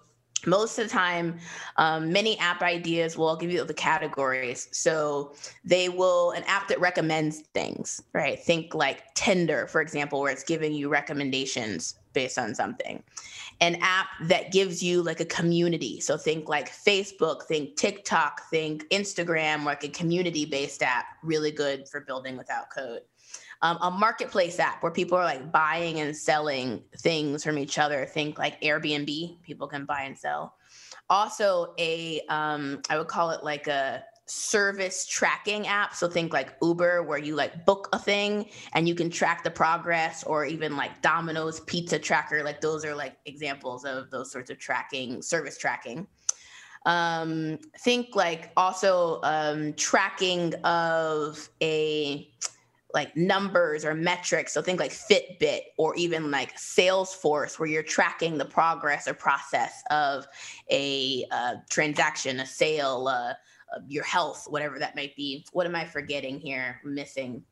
most 0.45 0.77
of 0.77 0.85
the 0.85 0.89
time, 0.89 1.39
um, 1.77 2.11
many 2.11 2.37
app 2.39 2.61
ideas 2.61 3.17
will 3.17 3.35
give 3.35 3.51
you 3.51 3.63
the 3.63 3.73
categories. 3.73 4.67
So 4.71 5.33
they 5.63 5.89
will, 5.89 6.31
an 6.31 6.43
app 6.43 6.67
that 6.67 6.79
recommends 6.79 7.39
things, 7.53 8.01
right? 8.13 8.39
Think 8.39 8.75
like 8.75 9.13
Tinder, 9.15 9.67
for 9.67 9.81
example, 9.81 10.19
where 10.19 10.31
it's 10.31 10.43
giving 10.43 10.73
you 10.73 10.89
recommendations 10.89 11.95
based 12.13 12.37
on 12.37 12.53
something 12.55 13.03
an 13.59 13.77
app 13.81 14.07
that 14.21 14.51
gives 14.51 14.83
you 14.83 15.01
like 15.01 15.19
a 15.19 15.25
community. 15.25 15.99
So 15.99 16.17
think 16.17 16.47
like 16.47 16.69
Facebook, 16.69 17.43
think 17.43 17.75
TikTok, 17.75 18.41
think 18.49 18.87
Instagram, 18.89 19.63
like 19.63 19.83
a 19.83 19.89
community 19.89 20.45
based 20.45 20.83
app, 20.83 21.05
really 21.23 21.51
good 21.51 21.87
for 21.87 22.01
building 22.01 22.37
without 22.37 22.69
code. 22.69 23.01
Um, 23.61 23.77
a 23.81 23.89
marketplace 23.89 24.59
app 24.59 24.83
where 24.83 24.91
people 24.91 25.17
are 25.17 25.23
like 25.23 25.51
buying 25.51 25.99
and 25.99 26.15
selling 26.15 26.83
things 26.99 27.43
from 27.43 27.57
each 27.57 27.79
other. 27.79 28.05
Think 28.05 28.37
like 28.37 28.61
Airbnb, 28.61 29.41
people 29.41 29.67
can 29.67 29.85
buy 29.85 30.03
and 30.03 30.17
sell. 30.17 30.55
Also, 31.09 31.73
a 31.79 32.21
um, 32.29 32.81
I 32.89 32.97
would 32.97 33.07
call 33.07 33.31
it 33.31 33.43
like 33.43 33.67
a 33.67 34.03
service 34.27 35.05
tracking 35.05 35.67
app. 35.67 35.95
So 35.95 36.07
think 36.07 36.33
like 36.33 36.55
Uber, 36.61 37.03
where 37.03 37.17
you 37.17 37.35
like 37.35 37.65
book 37.65 37.87
a 37.93 37.99
thing 37.99 38.49
and 38.73 38.87
you 38.87 38.93
can 38.93 39.09
track 39.09 39.43
the 39.43 39.49
progress, 39.49 40.23
or 40.23 40.45
even 40.45 40.75
like 40.75 41.01
Domino's 41.01 41.61
Pizza 41.61 41.97
Tracker. 41.97 42.43
Like 42.43 42.61
those 42.61 42.85
are 42.85 42.93
like 42.93 43.17
examples 43.25 43.85
of 43.85 44.11
those 44.11 44.31
sorts 44.31 44.49
of 44.49 44.59
tracking, 44.59 45.21
service 45.21 45.57
tracking. 45.57 46.07
Um, 46.85 47.59
think 47.79 48.15
like 48.15 48.51
also 48.55 49.19
um, 49.23 49.73
tracking 49.73 50.53
of 50.63 51.49
a 51.61 52.29
like 52.97 53.15
numbers 53.15 53.85
or 53.85 53.93
metrics. 53.93 54.51
So 54.51 54.63
think 54.63 54.79
like 54.79 54.91
Fitbit 54.91 55.59
or 55.77 55.95
even 55.95 56.31
like 56.31 56.57
Salesforce, 56.57 57.59
where 57.59 57.69
you're 57.69 57.83
tracking 57.83 58.39
the 58.39 58.45
progress 58.45 59.07
or 59.07 59.13
process 59.13 59.83
of 59.91 60.25
a 60.71 61.23
uh, 61.29 61.57
transaction, 61.69 62.39
a 62.39 62.45
sale, 62.45 63.07
uh, 63.07 63.33
uh, 63.75 63.81
your 63.87 64.03
health, 64.03 64.47
whatever 64.49 64.79
that 64.79 64.95
might 64.95 65.15
be. 65.15 65.45
What 65.51 65.67
am 65.67 65.75
I 65.75 65.85
forgetting 65.85 66.39
here? 66.39 66.81
Missing. 66.83 67.43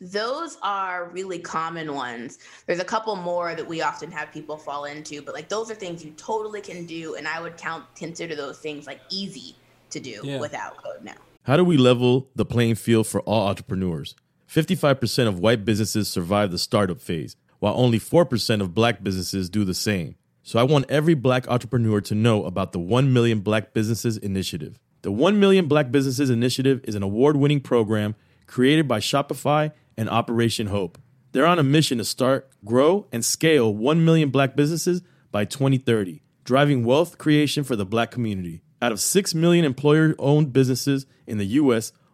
Those 0.00 0.58
are 0.62 1.10
really 1.10 1.38
common 1.38 1.94
ones. 1.94 2.40
There's 2.66 2.80
a 2.80 2.84
couple 2.84 3.14
more 3.14 3.54
that 3.54 3.64
we 3.64 3.82
often 3.82 4.10
have 4.10 4.32
people 4.32 4.56
fall 4.56 4.86
into, 4.86 5.22
but 5.22 5.32
like 5.32 5.48
those 5.48 5.70
are 5.70 5.76
things 5.76 6.04
you 6.04 6.10
totally 6.16 6.60
can 6.60 6.86
do, 6.86 7.14
and 7.14 7.28
I 7.28 7.40
would 7.40 7.56
count 7.56 7.84
consider 7.94 8.34
those 8.34 8.58
things 8.58 8.88
like 8.88 9.00
easy 9.10 9.54
to 9.90 10.00
do 10.00 10.22
yeah. 10.24 10.40
without 10.40 10.82
code 10.82 11.04
now. 11.04 11.20
How 11.44 11.56
do 11.56 11.64
we 11.64 11.76
level 11.76 12.30
the 12.34 12.44
playing 12.44 12.74
field 12.74 13.06
for 13.06 13.20
all 13.20 13.46
entrepreneurs? 13.46 14.16
55% 14.52 15.28
of 15.28 15.38
white 15.38 15.64
businesses 15.64 16.10
survive 16.10 16.50
the 16.50 16.58
startup 16.58 17.00
phase, 17.00 17.36
while 17.58 17.72
only 17.74 17.98
4% 17.98 18.60
of 18.60 18.74
black 18.74 19.02
businesses 19.02 19.48
do 19.48 19.64
the 19.64 19.72
same. 19.72 20.16
So 20.42 20.58
I 20.58 20.62
want 20.64 20.90
every 20.90 21.14
black 21.14 21.48
entrepreneur 21.48 22.02
to 22.02 22.14
know 22.14 22.44
about 22.44 22.72
the 22.72 22.78
1 22.78 23.14
Million 23.14 23.40
Black 23.40 23.72
Businesses 23.72 24.18
Initiative. 24.18 24.78
The 25.00 25.10
1 25.10 25.40
Million 25.40 25.68
Black 25.68 25.90
Businesses 25.90 26.28
Initiative 26.28 26.82
is 26.84 26.94
an 26.94 27.02
award 27.02 27.36
winning 27.36 27.60
program 27.60 28.14
created 28.46 28.86
by 28.86 28.98
Shopify 28.98 29.72
and 29.96 30.10
Operation 30.10 30.66
Hope. 30.66 30.98
They're 31.30 31.46
on 31.46 31.58
a 31.58 31.62
mission 31.62 31.96
to 31.96 32.04
start, 32.04 32.50
grow, 32.62 33.06
and 33.10 33.24
scale 33.24 33.74
1 33.74 34.04
million 34.04 34.28
black 34.28 34.54
businesses 34.54 35.00
by 35.30 35.46
2030, 35.46 36.20
driving 36.44 36.84
wealth 36.84 37.16
creation 37.16 37.64
for 37.64 37.74
the 37.74 37.86
black 37.86 38.10
community. 38.10 38.60
Out 38.82 38.92
of 38.92 39.00
6 39.00 39.34
million 39.34 39.64
employer 39.64 40.14
owned 40.18 40.52
businesses 40.52 41.06
in 41.26 41.38
the 41.38 41.46
U.S., 41.46 41.92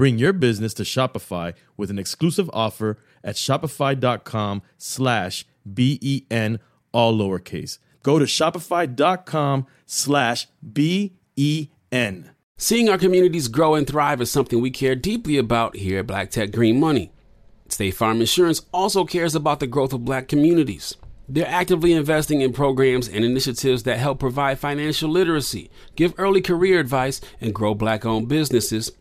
Bring 0.00 0.16
your 0.16 0.32
business 0.32 0.72
to 0.72 0.82
Shopify 0.82 1.52
with 1.76 1.90
an 1.90 1.98
exclusive 1.98 2.48
offer 2.54 2.96
at 3.22 3.36
shopify.com 3.36 4.62
slash 4.78 5.44
B-E-N, 5.74 6.58
all 6.90 7.18
lowercase. 7.18 7.76
Go 8.02 8.18
to 8.18 8.24
shopify.com 8.24 9.66
slash 9.84 10.46
B-E-N. 10.72 12.30
Seeing 12.56 12.88
our 12.88 12.96
communities 12.96 13.48
grow 13.48 13.74
and 13.74 13.86
thrive 13.86 14.22
is 14.22 14.30
something 14.30 14.62
we 14.62 14.70
care 14.70 14.94
deeply 14.94 15.36
about 15.36 15.76
here 15.76 15.98
at 15.98 16.06
Black 16.06 16.30
Tech 16.30 16.50
Green 16.50 16.80
Money. 16.80 17.12
State 17.68 17.90
Farm 17.90 18.22
Insurance 18.22 18.62
also 18.72 19.04
cares 19.04 19.34
about 19.34 19.60
the 19.60 19.66
growth 19.66 19.92
of 19.92 20.06
black 20.06 20.28
communities. 20.28 20.96
They're 21.28 21.46
actively 21.46 21.92
investing 21.92 22.40
in 22.40 22.54
programs 22.54 23.06
and 23.06 23.22
initiatives 23.22 23.82
that 23.82 23.98
help 23.98 24.18
provide 24.18 24.58
financial 24.58 25.10
literacy, 25.10 25.70
give 25.94 26.14
early 26.16 26.40
career 26.40 26.80
advice, 26.80 27.20
and 27.38 27.54
grow 27.54 27.74
black 27.74 28.06
owned 28.06 28.28
businesses, 28.28 28.90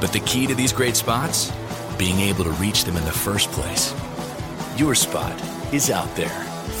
But 0.00 0.12
the 0.12 0.20
key 0.20 0.46
to 0.46 0.54
these 0.54 0.72
great 0.72 0.96
spots? 0.96 1.52
Being 1.98 2.18
able 2.20 2.44
to 2.44 2.50
reach 2.52 2.84
them 2.84 2.96
in 2.96 3.04
the 3.04 3.12
first 3.12 3.50
place. 3.52 3.94
Your 4.76 4.94
spot 4.94 5.38
is 5.74 5.90
out 5.90 6.14
there. 6.16 6.28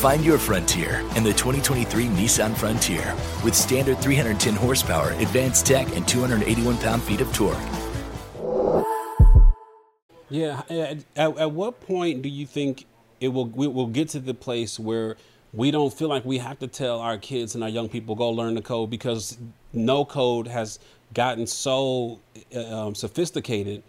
Find 0.00 0.24
your 0.24 0.38
frontier 0.38 1.00
in 1.14 1.22
the 1.22 1.32
2023 1.32 2.06
Nissan 2.06 2.56
Frontier 2.56 3.14
with 3.44 3.54
standard 3.54 3.98
310 3.98 4.54
horsepower, 4.54 5.10
advanced 5.18 5.66
tech, 5.66 5.94
and 5.94 6.08
281 6.08 6.78
pound 6.78 7.02
feet 7.02 7.20
of 7.20 7.30
torque. 7.34 7.58
Yeah. 10.30 10.62
At, 10.70 11.38
at 11.38 11.52
what 11.52 11.80
point 11.80 12.22
do 12.22 12.30
you 12.30 12.46
think 12.46 12.86
it 13.20 13.28
will 13.28 13.46
we 13.46 13.66
will 13.66 13.88
get 13.88 14.08
to 14.10 14.20
the 14.20 14.32
place 14.32 14.78
where 14.78 15.16
we 15.52 15.70
don't 15.70 15.92
feel 15.92 16.08
like 16.08 16.24
we 16.24 16.38
have 16.38 16.58
to 16.60 16.68
tell 16.68 17.00
our 17.00 17.18
kids 17.18 17.54
and 17.54 17.62
our 17.62 17.68
young 17.68 17.88
people 17.88 18.14
go 18.14 18.30
learn 18.30 18.54
the 18.54 18.62
code 18.62 18.88
because 18.88 19.36
no 19.72 20.04
code 20.04 20.46
has 20.46 20.78
gotten 21.14 21.46
so 21.46 22.20
uh, 22.54 22.86
um, 22.86 22.94
sophisticated 22.94 23.82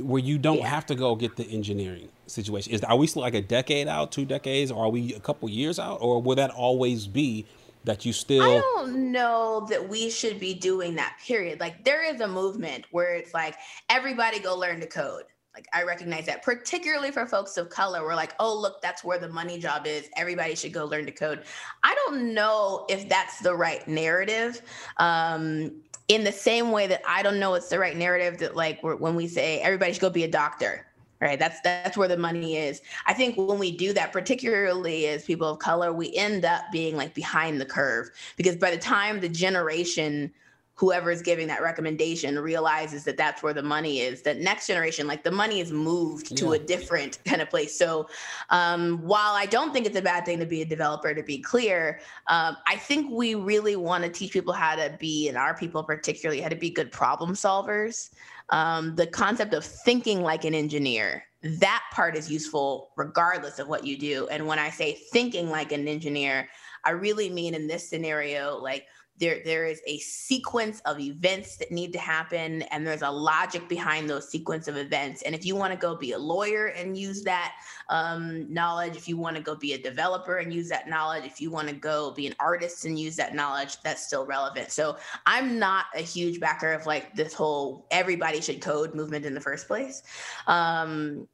where 0.00 0.22
you 0.22 0.38
don't 0.38 0.58
yeah. 0.58 0.68
have 0.68 0.86
to 0.86 0.94
go 0.94 1.14
get 1.14 1.36
the 1.36 1.44
engineering 1.44 2.08
situation. 2.26 2.72
Is 2.72 2.82
are 2.84 2.96
we 2.96 3.06
still 3.06 3.22
like 3.22 3.34
a 3.34 3.42
decade 3.42 3.88
out, 3.88 4.12
two 4.12 4.24
decades, 4.24 4.70
or 4.70 4.86
are 4.86 4.90
we 4.90 5.14
a 5.14 5.20
couple 5.20 5.48
years 5.48 5.78
out, 5.78 5.98
or 6.00 6.22
will 6.22 6.36
that 6.36 6.50
always 6.50 7.06
be 7.06 7.46
that 7.84 8.04
you 8.04 8.12
still? 8.12 8.42
I 8.42 8.60
don't 8.60 9.12
know 9.12 9.66
that 9.70 9.88
we 9.88 10.10
should 10.10 10.38
be 10.38 10.54
doing 10.54 10.94
that. 10.96 11.18
Period. 11.24 11.60
Like 11.60 11.84
there 11.84 12.04
is 12.04 12.20
a 12.20 12.28
movement 12.28 12.84
where 12.90 13.14
it's 13.14 13.34
like 13.34 13.56
everybody 13.90 14.38
go 14.38 14.56
learn 14.56 14.80
to 14.80 14.86
code. 14.86 15.24
Like 15.54 15.66
I 15.72 15.82
recognize 15.82 16.26
that, 16.26 16.44
particularly 16.44 17.10
for 17.10 17.26
folks 17.26 17.56
of 17.56 17.68
color. 17.68 18.04
We're 18.04 18.14
like, 18.14 18.34
oh 18.38 18.56
look, 18.56 18.80
that's 18.80 19.02
where 19.02 19.18
the 19.18 19.28
money 19.28 19.58
job 19.58 19.86
is. 19.86 20.08
Everybody 20.16 20.54
should 20.54 20.72
go 20.72 20.84
learn 20.84 21.06
to 21.06 21.12
code. 21.12 21.42
I 21.82 21.96
don't 22.06 22.32
know 22.32 22.86
if 22.88 23.08
that's 23.08 23.40
the 23.40 23.56
right 23.56 23.86
narrative. 23.88 24.62
Um, 24.98 25.82
in 26.08 26.24
the 26.24 26.32
same 26.32 26.70
way 26.72 26.86
that 26.86 27.02
I 27.06 27.22
don't 27.22 27.38
know 27.38 27.54
it's 27.54 27.68
the 27.68 27.78
right 27.78 27.96
narrative 27.96 28.38
that 28.38 28.56
like 28.56 28.82
when 28.82 29.14
we 29.14 29.28
say 29.28 29.60
everybody 29.60 29.92
should 29.92 30.00
go 30.00 30.10
be 30.10 30.24
a 30.24 30.30
doctor, 30.30 30.86
right? 31.20 31.38
That's 31.38 31.60
that's 31.60 31.96
where 31.96 32.08
the 32.08 32.16
money 32.16 32.56
is. 32.56 32.80
I 33.06 33.12
think 33.12 33.36
when 33.36 33.58
we 33.58 33.76
do 33.76 33.92
that, 33.92 34.12
particularly 34.12 35.06
as 35.06 35.24
people 35.24 35.48
of 35.48 35.58
color, 35.58 35.92
we 35.92 36.14
end 36.16 36.44
up 36.44 36.62
being 36.72 36.96
like 36.96 37.14
behind 37.14 37.60
the 37.60 37.66
curve 37.66 38.10
because 38.36 38.56
by 38.56 38.70
the 38.70 38.78
time 38.78 39.20
the 39.20 39.28
generation 39.28 40.32
whoever 40.78 41.10
is 41.10 41.22
giving 41.22 41.48
that 41.48 41.60
recommendation 41.60 42.38
realizes 42.38 43.02
that 43.02 43.16
that's 43.16 43.42
where 43.42 43.52
the 43.52 43.62
money 43.62 43.98
is 43.98 44.22
that 44.22 44.38
next 44.38 44.68
generation 44.68 45.08
like 45.08 45.24
the 45.24 45.30
money 45.30 45.58
is 45.58 45.72
moved 45.72 46.36
to 46.36 46.46
yeah. 46.46 46.52
a 46.52 46.58
different 46.58 47.18
kind 47.24 47.42
of 47.42 47.50
place. 47.50 47.76
So 47.76 48.08
um, 48.50 48.98
while 49.02 49.34
i 49.34 49.44
don't 49.44 49.72
think 49.72 49.86
it's 49.86 49.96
a 49.96 50.02
bad 50.02 50.24
thing 50.24 50.38
to 50.38 50.46
be 50.46 50.62
a 50.62 50.64
developer 50.64 51.12
to 51.12 51.22
be 51.22 51.38
clear 51.38 52.00
um, 52.28 52.56
i 52.66 52.76
think 52.76 53.10
we 53.10 53.34
really 53.34 53.76
want 53.76 54.04
to 54.04 54.10
teach 54.10 54.32
people 54.32 54.52
how 54.52 54.76
to 54.76 54.94
be 54.98 55.28
and 55.28 55.36
our 55.36 55.54
people 55.54 55.82
particularly 55.82 56.40
how 56.40 56.48
to 56.48 56.56
be 56.56 56.70
good 56.70 56.90
problem 56.92 57.34
solvers. 57.34 58.10
Um, 58.50 58.94
the 58.96 59.06
concept 59.06 59.52
of 59.52 59.64
thinking 59.64 60.22
like 60.22 60.44
an 60.44 60.54
engineer 60.54 61.24
that 61.42 61.82
part 61.92 62.16
is 62.16 62.30
useful 62.30 62.90
regardless 62.96 63.58
of 63.58 63.68
what 63.68 63.84
you 63.84 63.96
do. 63.96 64.28
And 64.28 64.46
when 64.46 64.58
i 64.58 64.70
say 64.70 64.98
thinking 65.12 65.50
like 65.50 65.72
an 65.72 65.88
engineer 65.88 66.48
i 66.84 66.90
really 66.90 67.30
mean 67.30 67.54
in 67.54 67.66
this 67.66 67.88
scenario 67.88 68.56
like 68.58 68.86
there 69.18 69.40
there 69.44 69.66
is 69.66 69.80
a 69.86 69.98
sequence 69.98 70.80
of 70.84 71.00
events 71.00 71.56
that 71.56 71.70
need 71.70 71.92
to 71.92 71.98
happen 71.98 72.62
and 72.62 72.86
there's 72.86 73.02
a 73.02 73.10
logic 73.10 73.68
behind 73.68 74.08
those 74.08 74.28
sequence 74.28 74.68
of 74.68 74.76
events. 74.76 75.22
And 75.22 75.34
if 75.34 75.44
you 75.44 75.56
want 75.56 75.72
to 75.72 75.78
go 75.78 75.96
be 75.96 76.12
a 76.12 76.18
lawyer 76.18 76.66
and 76.66 76.96
use 76.96 77.22
that 77.24 77.54
um, 77.88 78.52
knowledge 78.52 78.96
if 78.96 79.08
you 79.08 79.16
want 79.16 79.36
to 79.36 79.42
go 79.42 79.54
be 79.54 79.74
a 79.74 79.78
developer 79.78 80.38
and 80.38 80.52
use 80.52 80.68
that 80.68 80.88
knowledge 80.88 81.24
if 81.24 81.40
you 81.40 81.50
want 81.50 81.68
to 81.68 81.74
go 81.74 82.10
be 82.12 82.26
an 82.26 82.34
artist 82.40 82.84
and 82.84 82.98
use 82.98 83.16
that 83.16 83.34
knowledge 83.34 83.80
that's 83.82 84.06
still 84.06 84.26
relevant. 84.26 84.70
So 84.70 84.96
i'm 85.26 85.58
not 85.58 85.86
a 85.94 86.00
huge 86.00 86.40
backer 86.40 86.72
of 86.72 86.86
like 86.86 87.14
this 87.14 87.34
whole 87.34 87.86
everybody 87.90 88.40
should 88.40 88.60
code 88.60 88.94
movement 88.94 89.24
in 89.24 89.34
the 89.34 89.40
first 89.40 89.66
place. 89.66 90.02
Um, 90.46 91.26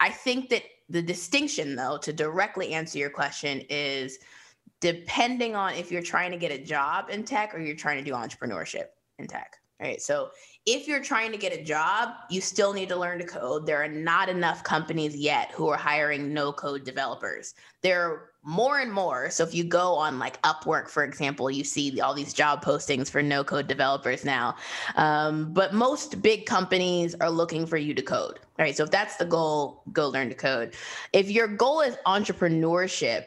i 0.00 0.08
think 0.10 0.48
that 0.50 0.62
the 0.88 1.00
distinction 1.00 1.76
though 1.76 1.96
to 1.98 2.12
directly 2.12 2.72
answer 2.72 2.98
your 2.98 3.10
question 3.10 3.62
is 3.70 4.18
depending 4.80 5.54
on 5.54 5.74
if 5.74 5.92
you're 5.92 6.02
trying 6.02 6.30
to 6.30 6.38
get 6.38 6.50
a 6.50 6.58
job 6.58 7.10
in 7.10 7.24
tech 7.24 7.54
or 7.54 7.58
you're 7.58 7.76
trying 7.76 8.02
to 8.02 8.10
do 8.10 8.16
entrepreneurship 8.16 8.86
in 9.18 9.26
tech. 9.26 9.56
Right. 9.80 10.02
So 10.02 10.30
if 10.66 10.86
you're 10.86 11.02
trying 11.02 11.32
to 11.32 11.38
get 11.38 11.54
a 11.54 11.64
job, 11.64 12.10
you 12.28 12.42
still 12.42 12.74
need 12.74 12.90
to 12.90 12.96
learn 12.96 13.18
to 13.18 13.24
code. 13.24 13.64
There 13.64 13.82
are 13.82 13.88
not 13.88 14.28
enough 14.28 14.62
companies 14.62 15.16
yet 15.16 15.52
who 15.52 15.68
are 15.68 15.76
hiring 15.76 16.34
no 16.34 16.52
code 16.52 16.84
developers. 16.84 17.54
There 17.80 18.02
are 18.02 18.30
more 18.42 18.80
and 18.80 18.92
more. 18.92 19.30
So 19.30 19.42
if 19.42 19.54
you 19.54 19.64
go 19.64 19.94
on 19.94 20.18
like 20.18 20.40
Upwork, 20.42 20.90
for 20.90 21.02
example, 21.02 21.50
you 21.50 21.64
see 21.64 21.98
all 22.02 22.12
these 22.12 22.34
job 22.34 22.62
postings 22.62 23.10
for 23.10 23.22
no 23.22 23.42
code 23.42 23.68
developers 23.68 24.22
now. 24.22 24.54
Um, 24.96 25.50
but 25.54 25.72
most 25.72 26.20
big 26.20 26.44
companies 26.44 27.14
are 27.14 27.30
looking 27.30 27.64
for 27.64 27.78
you 27.78 27.94
to 27.94 28.02
code. 28.02 28.38
Right. 28.58 28.76
So 28.76 28.84
if 28.84 28.90
that's 28.90 29.16
the 29.16 29.24
goal, 29.24 29.82
go 29.92 30.08
learn 30.10 30.28
to 30.28 30.34
code. 30.34 30.74
If 31.14 31.30
your 31.30 31.48
goal 31.48 31.80
is 31.80 31.96
entrepreneurship, 32.06 33.24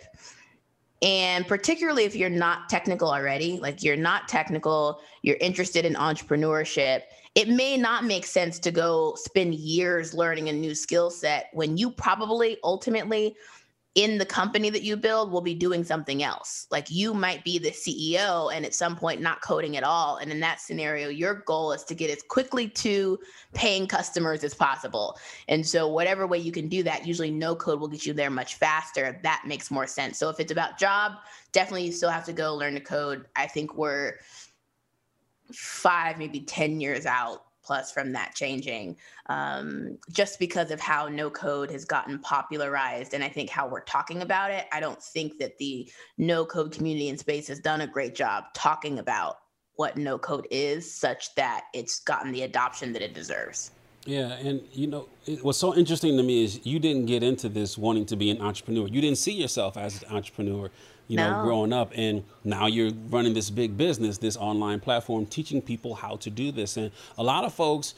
and 1.03 1.45
particularly 1.45 2.05
if 2.05 2.15
you're 2.15 2.29
not 2.29 2.69
technical 2.69 3.09
already, 3.09 3.59
like 3.59 3.83
you're 3.83 3.97
not 3.97 4.29
technical, 4.29 5.01
you're 5.21 5.37
interested 5.41 5.83
in 5.83 5.95
entrepreneurship, 5.95 7.01
it 7.35 7.49
may 7.49 7.75
not 7.75 8.05
make 8.05 8.25
sense 8.25 8.57
to 8.59 8.71
go 8.71 9.13
spend 9.17 9.53
years 9.55 10.13
learning 10.13 10.47
a 10.47 10.53
new 10.53 10.73
skill 10.73 11.09
set 11.09 11.49
when 11.51 11.75
you 11.75 11.91
probably 11.91 12.57
ultimately 12.63 13.35
in 13.95 14.17
the 14.17 14.25
company 14.25 14.71
that 14.71 14.81
you 14.81 14.97
build 14.97 15.31
will 15.31 15.41
be 15.41 15.53
doing 15.53 15.83
something 15.83 16.23
else. 16.23 16.65
Like 16.71 16.89
you 16.89 17.13
might 17.13 17.43
be 17.43 17.59
the 17.59 17.69
CEO 17.69 18.51
and 18.53 18.65
at 18.65 18.73
some 18.73 18.95
point 18.95 19.21
not 19.21 19.41
coding 19.41 19.77
at 19.77 19.83
all. 19.83 20.17
And 20.17 20.31
in 20.31 20.39
that 20.39 20.59
scenario, 20.59 21.09
your 21.09 21.35
goal 21.45 21.71
is 21.73 21.83
to 21.83 21.95
get 21.95 22.09
as 22.09 22.23
quickly 22.23 22.67
to 22.69 23.19
paying 23.53 23.85
customers 23.85 24.43
as 24.43 24.55
possible. 24.55 25.19
And 25.47 25.65
so, 25.65 25.87
whatever 25.87 26.25
way 26.25 26.39
you 26.39 26.51
can 26.51 26.67
do 26.67 26.81
that, 26.83 27.05
usually 27.05 27.29
no 27.29 27.55
code 27.55 27.79
will 27.79 27.87
get 27.87 28.05
you 28.05 28.13
there 28.13 28.31
much 28.31 28.55
faster. 28.55 29.19
That 29.21 29.43
makes 29.45 29.69
more 29.69 29.85
sense. 29.85 30.17
So, 30.17 30.29
if 30.29 30.39
it's 30.39 30.51
about 30.51 30.79
job, 30.79 31.13
definitely 31.51 31.85
you 31.85 31.91
still 31.91 32.09
have 32.09 32.25
to 32.25 32.33
go 32.33 32.55
learn 32.55 32.73
to 32.73 32.79
code. 32.79 33.27
I 33.35 33.45
think 33.45 33.75
we're 33.75 34.17
five, 35.51 36.17
maybe 36.17 36.39
10 36.39 36.81
years 36.81 37.05
out 37.05 37.43
plus 37.63 37.91
from 37.91 38.11
that 38.11 38.35
changing 38.35 38.95
um, 39.27 39.97
just 40.11 40.39
because 40.39 40.71
of 40.71 40.79
how 40.79 41.07
no 41.07 41.29
code 41.29 41.71
has 41.71 41.85
gotten 41.85 42.19
popularized 42.19 43.13
and 43.13 43.23
i 43.23 43.29
think 43.29 43.49
how 43.49 43.67
we're 43.67 43.81
talking 43.81 44.21
about 44.21 44.51
it. 44.51 44.65
I 44.71 44.79
don't 44.79 45.01
think 45.01 45.37
that 45.39 45.57
the 45.57 45.91
no 46.17 46.45
code 46.45 46.71
community 46.71 47.09
in 47.09 47.17
space 47.17 47.47
has 47.47 47.59
done 47.59 47.81
a 47.81 47.87
great 47.87 48.15
job 48.15 48.45
talking 48.53 48.99
about 48.99 49.37
what 49.75 49.97
no 49.97 50.17
code 50.17 50.47
is 50.51 50.93
such 50.93 51.33
that 51.35 51.65
it's 51.73 51.99
gotten 51.99 52.31
the 52.31 52.43
adoption 52.43 52.93
that 52.93 53.01
it 53.01 53.13
deserves 53.13 53.71
yeah, 54.05 54.33
and 54.33 54.61
you 54.73 54.87
know 54.87 55.07
it, 55.25 55.43
what's 55.43 55.57
so 55.57 55.75
interesting 55.75 56.17
to 56.17 56.23
me 56.23 56.43
is 56.43 56.65
you 56.65 56.79
didn't 56.79 57.05
get 57.05 57.23
into 57.23 57.49
this 57.49 57.77
wanting 57.77 58.05
to 58.07 58.15
be 58.15 58.29
an 58.29 58.41
entrepreneur. 58.41 58.87
You 58.87 59.01
didn't 59.01 59.17
see 59.17 59.33
yourself 59.33 59.77
as 59.77 60.01
an 60.03 60.09
entrepreneur 60.09 60.69
you 61.07 61.17
know, 61.17 61.43
growing 61.43 61.73
up. 61.73 61.91
And 61.95 62.23
now 62.43 62.67
you're 62.67 62.91
running 63.09 63.33
this 63.33 63.49
big 63.49 63.77
business, 63.77 64.17
this 64.17 64.37
online 64.37 64.79
platform, 64.79 65.25
teaching 65.25 65.61
people 65.61 65.95
how 65.95 66.15
to 66.17 66.29
do 66.29 66.51
this. 66.51 66.77
And 66.77 66.91
a 67.17 67.23
lot 67.23 67.43
of 67.43 67.53
folks 67.53 67.93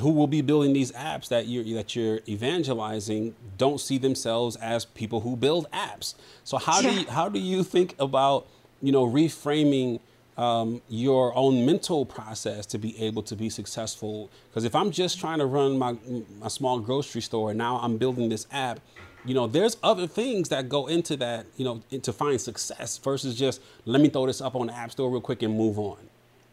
who 0.00 0.10
will 0.10 0.26
be 0.26 0.40
building 0.40 0.72
these 0.72 0.90
apps 0.92 1.28
that 1.28 1.46
you're 1.46 1.64
that 1.74 1.94
you're 1.94 2.20
evangelizing 2.28 3.34
don't 3.58 3.80
see 3.80 3.98
themselves 3.98 4.56
as 4.56 4.84
people 4.84 5.20
who 5.20 5.36
build 5.36 5.70
apps. 5.72 6.14
So 6.42 6.58
how 6.58 6.80
yeah. 6.80 6.90
do 6.90 7.00
you, 7.00 7.06
how 7.06 7.28
do 7.28 7.38
you 7.38 7.62
think 7.62 7.94
about 7.98 8.46
you 8.82 8.92
know 8.92 9.06
reframing 9.06 10.00
um, 10.36 10.82
your 10.88 11.36
own 11.36 11.64
mental 11.64 12.04
process 12.04 12.66
to 12.66 12.78
be 12.78 13.00
able 13.02 13.22
to 13.22 13.36
be 13.36 13.48
successful? 13.48 14.30
Because 14.50 14.64
if 14.64 14.74
I'm 14.74 14.90
just 14.90 15.18
trying 15.20 15.38
to 15.38 15.46
run 15.46 15.78
my 15.78 15.96
my 16.40 16.48
small 16.48 16.80
grocery 16.80 17.22
store 17.22 17.50
and 17.50 17.58
now 17.58 17.78
I'm 17.82 17.96
building 17.96 18.28
this 18.28 18.46
app, 18.50 18.80
you 19.24 19.34
know, 19.34 19.46
there's 19.46 19.76
other 19.82 20.06
things 20.06 20.50
that 20.50 20.68
go 20.68 20.86
into 20.86 21.16
that, 21.16 21.46
you 21.56 21.64
know, 21.64 21.82
to 22.02 22.12
find 22.12 22.40
success 22.40 22.98
versus 22.98 23.34
just 23.36 23.60
let 23.86 24.00
me 24.00 24.08
throw 24.08 24.26
this 24.26 24.40
up 24.40 24.54
on 24.54 24.66
the 24.66 24.74
App 24.74 24.90
Store 24.90 25.10
real 25.10 25.20
quick 25.20 25.42
and 25.42 25.56
move 25.56 25.78
on. 25.78 25.98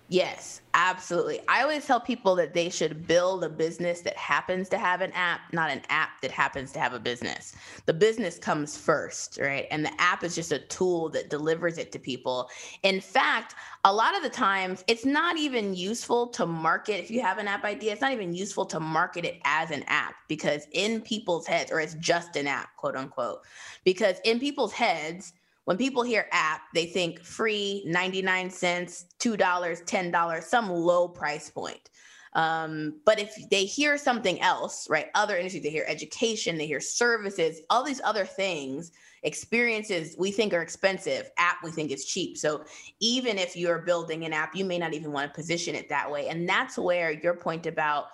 Yes, 0.07 0.60
absolutely. 0.73 1.39
I 1.47 1.61
always 1.61 1.85
tell 1.85 1.99
people 1.99 2.35
that 2.35 2.53
they 2.53 2.69
should 2.69 3.07
build 3.07 3.43
a 3.43 3.49
business 3.49 4.01
that 4.01 4.15
happens 4.17 4.69
to 4.69 4.77
have 4.77 5.01
an 5.01 5.11
app, 5.13 5.41
not 5.53 5.69
an 5.69 5.81
app 5.89 6.21
that 6.21 6.31
happens 6.31 6.71
to 6.73 6.79
have 6.79 6.93
a 6.93 6.99
business. 6.99 7.55
The 7.85 7.93
business 7.93 8.37
comes 8.37 8.77
first, 8.77 9.39
right? 9.41 9.67
And 9.71 9.85
the 9.85 10.01
app 10.01 10.23
is 10.23 10.35
just 10.35 10.51
a 10.51 10.59
tool 10.59 11.09
that 11.09 11.29
delivers 11.29 11.77
it 11.77 11.91
to 11.91 11.99
people. 11.99 12.49
In 12.83 13.01
fact, 13.01 13.55
a 13.83 13.93
lot 13.93 14.15
of 14.15 14.23
the 14.23 14.29
times 14.29 14.83
it's 14.87 15.05
not 15.05 15.37
even 15.37 15.73
useful 15.73 16.27
to 16.27 16.45
market 16.45 16.99
if 16.99 17.09
you 17.09 17.21
have 17.21 17.37
an 17.37 17.47
app 17.47 17.63
idea, 17.63 17.91
it's 17.93 18.01
not 18.01 18.13
even 18.13 18.33
useful 18.33 18.65
to 18.65 18.79
market 18.79 19.25
it 19.25 19.39
as 19.45 19.71
an 19.71 19.83
app 19.87 20.15
because 20.27 20.67
in 20.71 21.01
people's 21.01 21.47
heads 21.47 21.71
or 21.71 21.79
it's 21.79 21.95
just 21.95 22.35
an 22.35 22.47
app, 22.47 22.75
quote 22.77 22.95
unquote. 22.95 23.41
Because 23.83 24.17
in 24.23 24.39
people's 24.39 24.73
heads, 24.73 25.33
when 25.65 25.77
people 25.77 26.03
hear 26.03 26.27
app, 26.31 26.61
they 26.73 26.85
think 26.85 27.23
free, 27.23 27.83
99 27.85 28.49
cents, 28.49 29.05
$2, 29.19 29.37
$10, 29.37 30.43
some 30.43 30.69
low 30.69 31.07
price 31.07 31.49
point. 31.49 31.89
Um, 32.33 32.99
but 33.05 33.19
if 33.19 33.35
they 33.49 33.65
hear 33.65 33.97
something 33.97 34.41
else, 34.41 34.87
right, 34.89 35.07
other 35.15 35.35
industries, 35.35 35.63
they 35.63 35.69
hear 35.69 35.85
education, 35.87 36.57
they 36.57 36.65
hear 36.65 36.79
services, 36.79 37.59
all 37.69 37.83
these 37.83 38.01
other 38.03 38.25
things, 38.25 38.91
experiences 39.23 40.15
we 40.17 40.31
think 40.31 40.53
are 40.53 40.61
expensive, 40.61 41.29
app 41.37 41.57
we 41.63 41.71
think 41.71 41.91
is 41.91 42.05
cheap. 42.05 42.37
So 42.37 42.63
even 42.99 43.37
if 43.37 43.55
you're 43.55 43.79
building 43.79 44.23
an 44.25 44.33
app, 44.33 44.55
you 44.55 44.65
may 44.65 44.77
not 44.77 44.93
even 44.93 45.11
want 45.11 45.31
to 45.31 45.35
position 45.35 45.75
it 45.75 45.89
that 45.89 46.09
way. 46.09 46.29
And 46.29 46.47
that's 46.47 46.77
where 46.77 47.11
your 47.11 47.35
point 47.35 47.67
about 47.67 48.05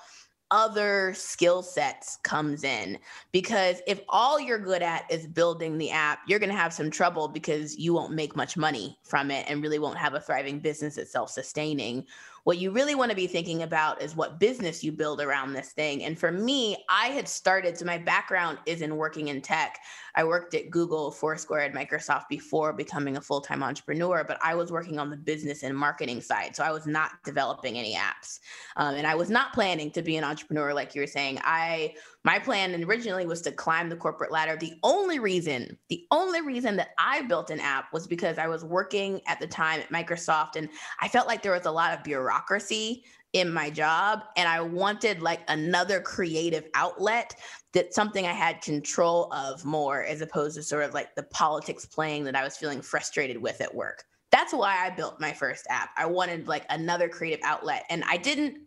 other 0.52 1.14
skill 1.14 1.62
sets 1.62 2.18
comes 2.24 2.64
in 2.64 2.98
because 3.32 3.82
if 3.86 4.02
all 4.08 4.40
you're 4.40 4.58
good 4.58 4.82
at 4.82 5.10
is 5.12 5.28
building 5.28 5.78
the 5.78 5.92
app 5.92 6.20
you're 6.28 6.40
going 6.40 6.50
to 6.50 6.56
have 6.56 6.72
some 6.72 6.90
trouble 6.90 7.28
because 7.28 7.78
you 7.78 7.94
won't 7.94 8.14
make 8.14 8.36
much 8.36 8.56
money 8.56 8.98
from 9.04 9.30
it 9.30 9.46
and 9.50 9.62
really 9.62 9.80
won't 9.80 9.98
have 9.98 10.14
a 10.14 10.20
thriving 10.20 10.60
business 10.60 10.96
that's 10.96 11.12
self-sustaining 11.12 12.06
what 12.48 12.60
you 12.60 12.72
really 12.72 12.96
want 12.96 13.10
to 13.12 13.16
be 13.16 13.28
thinking 13.28 13.64
about 13.64 14.02
is 14.02 14.16
what 14.16 14.40
business 14.40 14.82
you 14.82 14.90
build 14.90 15.20
around 15.20 15.52
this 15.52 15.74
thing. 15.74 16.06
And 16.06 16.18
for 16.18 16.32
me, 16.32 16.78
I 16.88 17.08
had 17.08 17.28
started, 17.28 17.78
so 17.78 17.84
my 17.84 17.98
background 17.98 18.58
is 18.66 18.82
in 18.82 18.96
working 18.96 19.28
in 19.28 19.42
tech. 19.42 19.80
I 20.16 20.24
worked 20.24 20.54
at 20.54 20.70
Google, 20.70 21.12
Foursquare, 21.12 21.66
and 21.66 21.76
Microsoft 21.76 22.30
before 22.30 22.72
becoming 22.72 23.18
a 23.18 23.22
full 23.22 23.42
time 23.42 23.64
entrepreneur, 23.64 24.24
but 24.26 24.40
I 24.42 24.56
was 24.56 24.72
working 24.72 24.98
on 24.98 25.10
the 25.10 25.18
business 25.18 25.64
and 25.64 25.78
marketing 25.78 26.22
side. 26.22 26.56
So 26.56 26.64
I 26.64 26.72
was 26.72 26.88
not 26.88 27.22
developing 27.26 27.78
any 27.78 27.96
apps. 27.96 28.40
Um, 28.78 28.96
and 28.96 29.06
I 29.06 29.14
was 29.14 29.30
not 29.30 29.52
planning 29.52 29.92
to 29.92 30.02
be 30.02 30.16
an 30.16 30.24
entrepreneur, 30.24 30.74
like 30.74 30.96
you 30.96 31.02
were 31.02 31.08
saying. 31.08 31.42
I 31.44 31.96
my 32.24 32.40
plan 32.40 32.84
originally 32.84 33.26
was 33.26 33.42
to 33.44 33.52
climb 33.52 33.90
the 33.90 33.96
corporate 33.96 34.32
ladder. 34.32 34.58
The 34.58 34.74
only 34.84 35.20
reason, 35.20 35.78
the 35.90 36.06
only 36.12 36.42
reason 36.42 36.76
that 36.76 36.90
I 37.00 37.22
built 37.22 37.50
an 37.50 37.60
app 37.60 37.94
was 37.94 38.06
because 38.06 38.38
I 38.38 38.48
was 38.48 38.66
working 38.66 39.22
at 39.28 39.40
the 39.40 39.48
time 39.48 39.80
at 39.80 39.90
Microsoft 39.90 40.56
and 40.56 40.68
I 41.00 41.08
felt 41.08 41.28
like 41.28 41.42
there 41.42 41.54
was 41.54 41.66
a 41.66 41.72
lot 41.72 41.98
of 41.98 42.04
bureaucracy 42.04 43.06
in 43.34 43.54
my 43.54 43.70
job 43.70 44.22
and 44.36 44.48
I 44.48 44.62
wanted 44.62 45.22
like 45.22 45.42
another 45.48 46.02
creative 46.02 46.66
outlet 46.74 47.36
that 47.74 47.94
something 47.94 48.26
I 48.26 48.34
had 48.34 48.62
control 48.62 49.32
of 49.32 49.64
more 49.64 50.04
as 50.04 50.22
opposed 50.22 50.56
to 50.56 50.64
sort 50.64 50.84
of 50.84 50.94
like 50.94 51.16
the 51.16 51.24
politics 51.24 51.86
playing 51.86 52.24
that 52.26 52.36
I 52.36 52.44
was 52.44 52.58
feeling 52.58 52.82
frustrated 52.82 53.38
with 53.42 53.62
at 53.62 53.74
work. 53.74 54.04
That's 54.32 54.54
why 54.54 54.86
I 54.86 54.90
built 54.90 55.22
my 55.22 55.34
first 55.34 55.66
app. 55.70 55.92
I 55.96 56.06
wanted 56.06 56.48
like 56.48 56.66
another 56.70 57.08
creative 57.08 57.44
outlet 57.44 57.86
and 57.90 58.04
I 58.06 58.18
didn't 58.18 58.58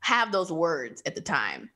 have 0.00 0.32
those 0.32 0.52
words 0.52 1.02
at 1.06 1.14
the 1.14 1.20
time. 1.20 1.70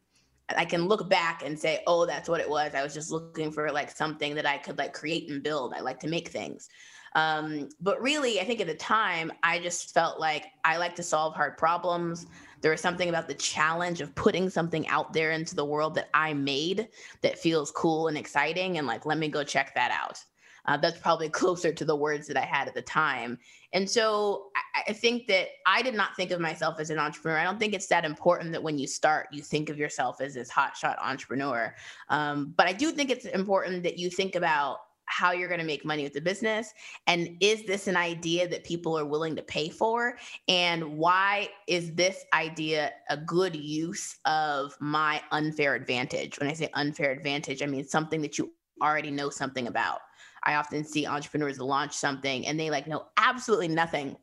I 0.49 0.65
can 0.65 0.87
look 0.87 1.09
back 1.09 1.43
and 1.45 1.59
say, 1.59 1.83
oh, 1.87 2.05
that's 2.05 2.29
what 2.29 2.41
it 2.41 2.49
was. 2.49 2.75
I 2.75 2.83
was 2.83 2.93
just 2.93 3.11
looking 3.11 3.51
for 3.51 3.71
like 3.73 3.91
something 3.91 4.35
that 4.35 4.47
I 4.47 4.59
could 4.59 4.77
like 4.77 4.93
create 4.93 5.31
and 5.31 5.43
build. 5.43 5.73
I 5.75 5.81
like 5.81 6.01
to 6.01 6.09
make 6.09 6.29
things. 6.29 6.69
Um, 7.15 7.69
but 7.81 8.01
really, 8.03 8.41
I 8.41 8.45
think 8.45 8.61
at 8.61 8.67
the 8.67 8.75
time, 8.75 9.33
I 9.43 9.59
just 9.59 9.95
felt 9.95 10.19
like 10.19 10.47
I 10.65 10.77
like 10.77 10.97
to 10.97 11.03
solve 11.03 11.35
hard 11.35 11.57
problems. 11.57 12.27
There 12.61 12.73
was 12.73 12.81
something 12.81 13.09
about 13.09 13.29
the 13.29 13.35
challenge 13.35 14.01
of 14.01 14.15
putting 14.15 14.51
something 14.51 14.87
out 14.89 15.13
there 15.13 15.31
into 15.31 15.55
the 15.55 15.65
world 15.65 15.95
that 15.95 16.11
I 16.13 16.35
made 16.35 16.89
that 17.23 17.39
feels 17.39 17.71
cool 17.71 18.09
and 18.09 18.19
exciting. 18.19 18.79
And 18.79 18.87
like, 18.87 19.07
let 19.07 19.19
me 19.19 19.29
go 19.29 19.45
check 19.45 19.75
that 19.75 19.93
out. 19.93 20.23
Uh, 20.67 20.77
that's 20.77 20.99
probably 20.99 21.29
closer 21.41 21.73
to 21.73 21.85
the 21.85 21.97
words 21.97 22.27
that 22.27 22.37
I 22.37 22.45
had 22.45 22.69
at 22.69 22.75
the 22.75 22.83
time. 22.83 23.39
And 23.73 23.89
so 23.89 24.47
I, 24.57 24.91
I, 24.91 24.93
think 24.93 25.27
that 25.27 25.49
I 25.67 25.83
did 25.83 25.95
not 25.95 26.17
think 26.17 26.31
of 26.31 26.41
myself 26.41 26.81
as 26.81 26.91
an 26.91 26.99
entrepreneur. 26.99 27.39
I 27.39 27.45
don't 27.45 27.59
think 27.59 27.75
it's 27.75 27.89
that 27.89 28.05
important 28.05 28.53
that 28.53 28.63
when 28.63 28.79
you 28.79 28.87
start, 28.87 29.29
you 29.33 29.43
think 29.43 29.69
of 29.69 29.79
yourself 29.79 30.21
as 30.21 30.35
this 30.35 30.51
hotshot 30.51 30.97
entrepreneur. 31.03 31.75
Um, 32.09 32.55
but 32.57 32.67
I 32.67 32.73
do 32.73 32.93
think 32.93 33.11
it's 33.11 33.27
important 33.27 33.83
that 33.83 33.99
you 33.99 34.11
think 34.11 34.37
about 34.37 34.79
how 35.07 35.33
you're 35.33 35.49
going 35.49 35.61
to 35.61 35.67
make 35.67 35.85
money 35.85 36.03
with 36.03 36.13
the 36.13 36.21
business 36.21 36.73
and 37.07 37.37
is 37.41 37.65
this 37.65 37.87
an 37.89 37.97
idea 37.97 38.49
that 38.49 38.65
people 38.65 38.99
are 38.99 39.05
willing 39.05 39.37
to 39.37 39.43
pay 39.43 39.69
for 39.69 40.17
and 40.49 40.97
why 40.97 41.49
is 41.67 41.93
this 41.95 42.25
idea 42.33 42.91
a 43.11 43.17
good 43.17 43.55
use 43.55 44.17
of 44.25 44.75
my 44.81 45.21
unfair 45.31 45.75
advantage 45.75 46.39
when 46.39 46.49
i 46.49 46.53
say 46.53 46.69
unfair 46.75 47.13
advantage 47.13 47.63
i 47.63 47.67
mean 47.67 47.85
something 47.85 48.23
that 48.23 48.39
you 48.39 48.51
already 48.83 49.11
know 49.11 49.31
something 49.31 49.67
about 49.67 50.01
I 50.45 50.55
often 50.55 50.85
see 50.85 51.07
entrepreneurs 51.07 51.59
launch 51.59 51.93
something 51.95 52.47
and 52.47 52.59
they 52.59 52.71
like 52.71 52.87
know 52.87 53.07
absolutely 53.17 53.69
nothing 53.69 54.17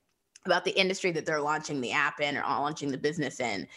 about 0.45 0.65
the 0.65 0.79
industry 0.79 1.11
that 1.11 1.25
they're 1.25 1.41
launching 1.41 1.81
the 1.81 1.91
app 1.91 2.19
in 2.19 2.37
or 2.37 2.41
launching 2.41 2.91
the 2.91 2.97
business 2.97 3.39
in. 3.39 3.67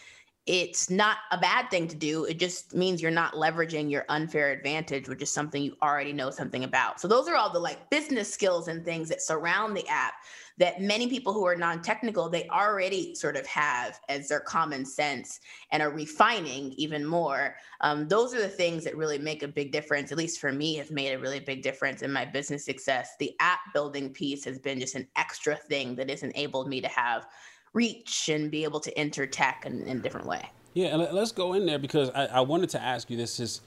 It's 0.47 0.91
not 0.91 1.17
a 1.31 1.39
bad 1.39 1.71
thing 1.71 1.87
to 1.87 1.95
do. 1.95 2.25
It 2.25 2.37
just 2.37 2.75
means 2.75 3.01
you're 3.01 3.09
not 3.09 3.33
leveraging 3.33 3.89
your 3.89 4.05
unfair 4.09 4.51
advantage, 4.51 5.09
which 5.09 5.23
is 5.23 5.31
something 5.31 5.63
you 5.63 5.75
already 5.81 6.13
know 6.13 6.29
something 6.29 6.63
about. 6.63 7.01
So 7.01 7.07
those 7.07 7.27
are 7.27 7.35
all 7.35 7.51
the 7.51 7.59
like 7.59 7.89
business 7.89 8.31
skills 8.31 8.67
and 8.67 8.85
things 8.85 9.09
that 9.09 9.23
surround 9.23 9.75
the 9.75 9.87
app 9.87 10.13
that 10.57 10.81
many 10.81 11.07
people 11.07 11.33
who 11.33 11.45
are 11.45 11.55
non-technical 11.55 12.29
they 12.29 12.47
already 12.49 13.13
sort 13.15 13.35
of 13.35 13.45
have 13.45 13.99
as 14.09 14.27
their 14.27 14.39
common 14.39 14.85
sense 14.85 15.39
and 15.71 15.83
are 15.83 15.89
refining 15.89 16.71
even 16.73 17.05
more. 17.05 17.55
Um, 17.81 18.07
those 18.07 18.33
are 18.33 18.41
the 18.41 18.47
things 18.47 18.83
that 18.83 18.95
really 18.95 19.17
make 19.17 19.43
a 19.43 19.47
big 19.47 19.71
difference 19.71 20.11
at 20.11 20.17
least 20.17 20.39
for 20.39 20.51
me 20.51 20.75
have 20.75 20.91
made 20.91 21.13
a 21.13 21.19
really 21.19 21.39
big 21.39 21.61
difference 21.61 22.01
in 22.01 22.11
my 22.11 22.25
business 22.25 22.63
success. 22.65 23.15
The 23.19 23.35
app 23.39 23.59
building 23.73 24.11
piece 24.11 24.45
has 24.45 24.59
been 24.59 24.79
just 24.79 24.95
an 24.95 25.07
extra 25.15 25.55
thing 25.55 25.95
that 25.95 26.09
has 26.09 26.23
enabled 26.23 26.69
me 26.69 26.81
to 26.81 26.87
have 26.87 27.27
reach 27.73 28.29
and 28.29 28.49
be 28.49 28.63
able 28.63 28.79
to 28.79 28.97
enter 28.97 29.25
tech 29.25 29.63
in, 29.65 29.81
in 29.83 29.97
a 29.97 30.01
different 30.01 30.27
way. 30.27 30.49
Yeah 30.73 30.95
let's 30.95 31.31
go 31.31 31.53
in 31.53 31.65
there 31.65 31.79
because 31.79 32.09
I, 32.09 32.25
I 32.25 32.41
wanted 32.41 32.69
to 32.71 32.81
ask 32.81 33.09
you 33.09 33.17
this 33.17 33.39
is 33.39 33.61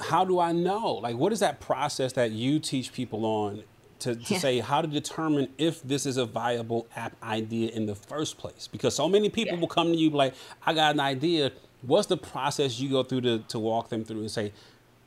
how 0.00 0.24
do 0.24 0.38
I 0.38 0.52
know? 0.52 0.94
Like, 0.94 1.16
what 1.16 1.32
is 1.32 1.40
that 1.40 1.60
process 1.60 2.12
that 2.14 2.30
you 2.30 2.58
teach 2.58 2.92
people 2.92 3.24
on 3.24 3.64
to, 4.00 4.14
to 4.14 4.34
yeah. 4.34 4.38
say 4.38 4.60
how 4.60 4.80
to 4.82 4.88
determine 4.88 5.48
if 5.58 5.82
this 5.82 6.06
is 6.06 6.16
a 6.16 6.24
viable 6.24 6.86
app 6.96 7.14
idea 7.22 7.70
in 7.70 7.86
the 7.86 7.94
first 7.94 8.38
place. 8.38 8.68
Because 8.70 8.94
so 8.94 9.08
many 9.08 9.28
people 9.28 9.54
yeah. 9.54 9.60
will 9.60 9.68
come 9.68 9.88
to 9.92 9.96
you 9.96 10.10
like, 10.10 10.34
I 10.64 10.74
got 10.74 10.94
an 10.94 11.00
idea. 11.00 11.52
What's 11.82 12.06
the 12.06 12.16
process 12.16 12.80
you 12.80 12.90
go 12.90 13.02
through 13.02 13.22
to, 13.22 13.38
to 13.40 13.58
walk 13.58 13.88
them 13.88 14.04
through 14.04 14.20
and 14.20 14.30
say, 14.30 14.52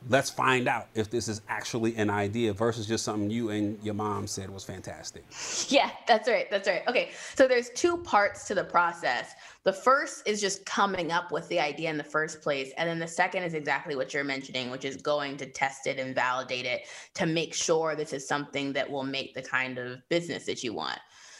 let's 0.07 0.29
find 0.29 0.67
out 0.67 0.87
if 0.95 1.09
this 1.09 1.27
is 1.27 1.41
actually 1.49 1.95
an 1.97 2.09
idea 2.09 2.53
versus 2.53 2.87
just 2.87 3.03
something 3.03 3.29
you 3.29 3.49
and 3.49 3.77
your 3.83 3.93
mom 3.93 4.27
said 4.27 4.49
was 4.49 4.63
fantastic. 4.63 5.25
Yeah, 5.67 5.91
that's 6.07 6.29
right. 6.29 6.49
That's 6.49 6.67
right. 6.67 6.83
Okay. 6.87 7.11
So 7.35 7.47
there's 7.47 7.69
two 7.71 7.97
parts 7.97 8.47
to 8.47 8.55
the 8.55 8.63
process. 8.63 9.33
The 9.65 9.73
first 9.73 10.25
is 10.25 10.39
just 10.39 10.65
coming 10.65 11.11
up 11.11 11.31
with 11.31 11.47
the 11.49 11.59
idea 11.59 11.89
in 11.89 11.97
the 11.97 12.03
first 12.03 12.41
place. 12.41 12.71
And 12.77 12.89
then 12.89 12.99
the 12.99 13.07
second 13.07 13.43
is 13.43 13.53
exactly 13.53 13.95
what 13.95 14.13
you're 14.13 14.23
mentioning, 14.23 14.71
which 14.71 14.85
is 14.85 14.95
going 14.95 15.35
to 15.37 15.45
test 15.45 15.85
it 15.85 15.99
and 15.99 16.15
validate 16.15 16.65
it 16.65 16.83
to 17.15 17.25
make 17.25 17.53
sure 17.53 17.95
this 17.95 18.13
is 18.13 18.27
something 18.27 18.71
that 18.73 18.89
will 18.89 19.03
make 19.03 19.33
the 19.33 19.41
kind 19.41 19.77
of 19.77 19.99
business 20.07 20.45
that 20.45 20.63
you 20.63 20.73
want. 20.73 20.99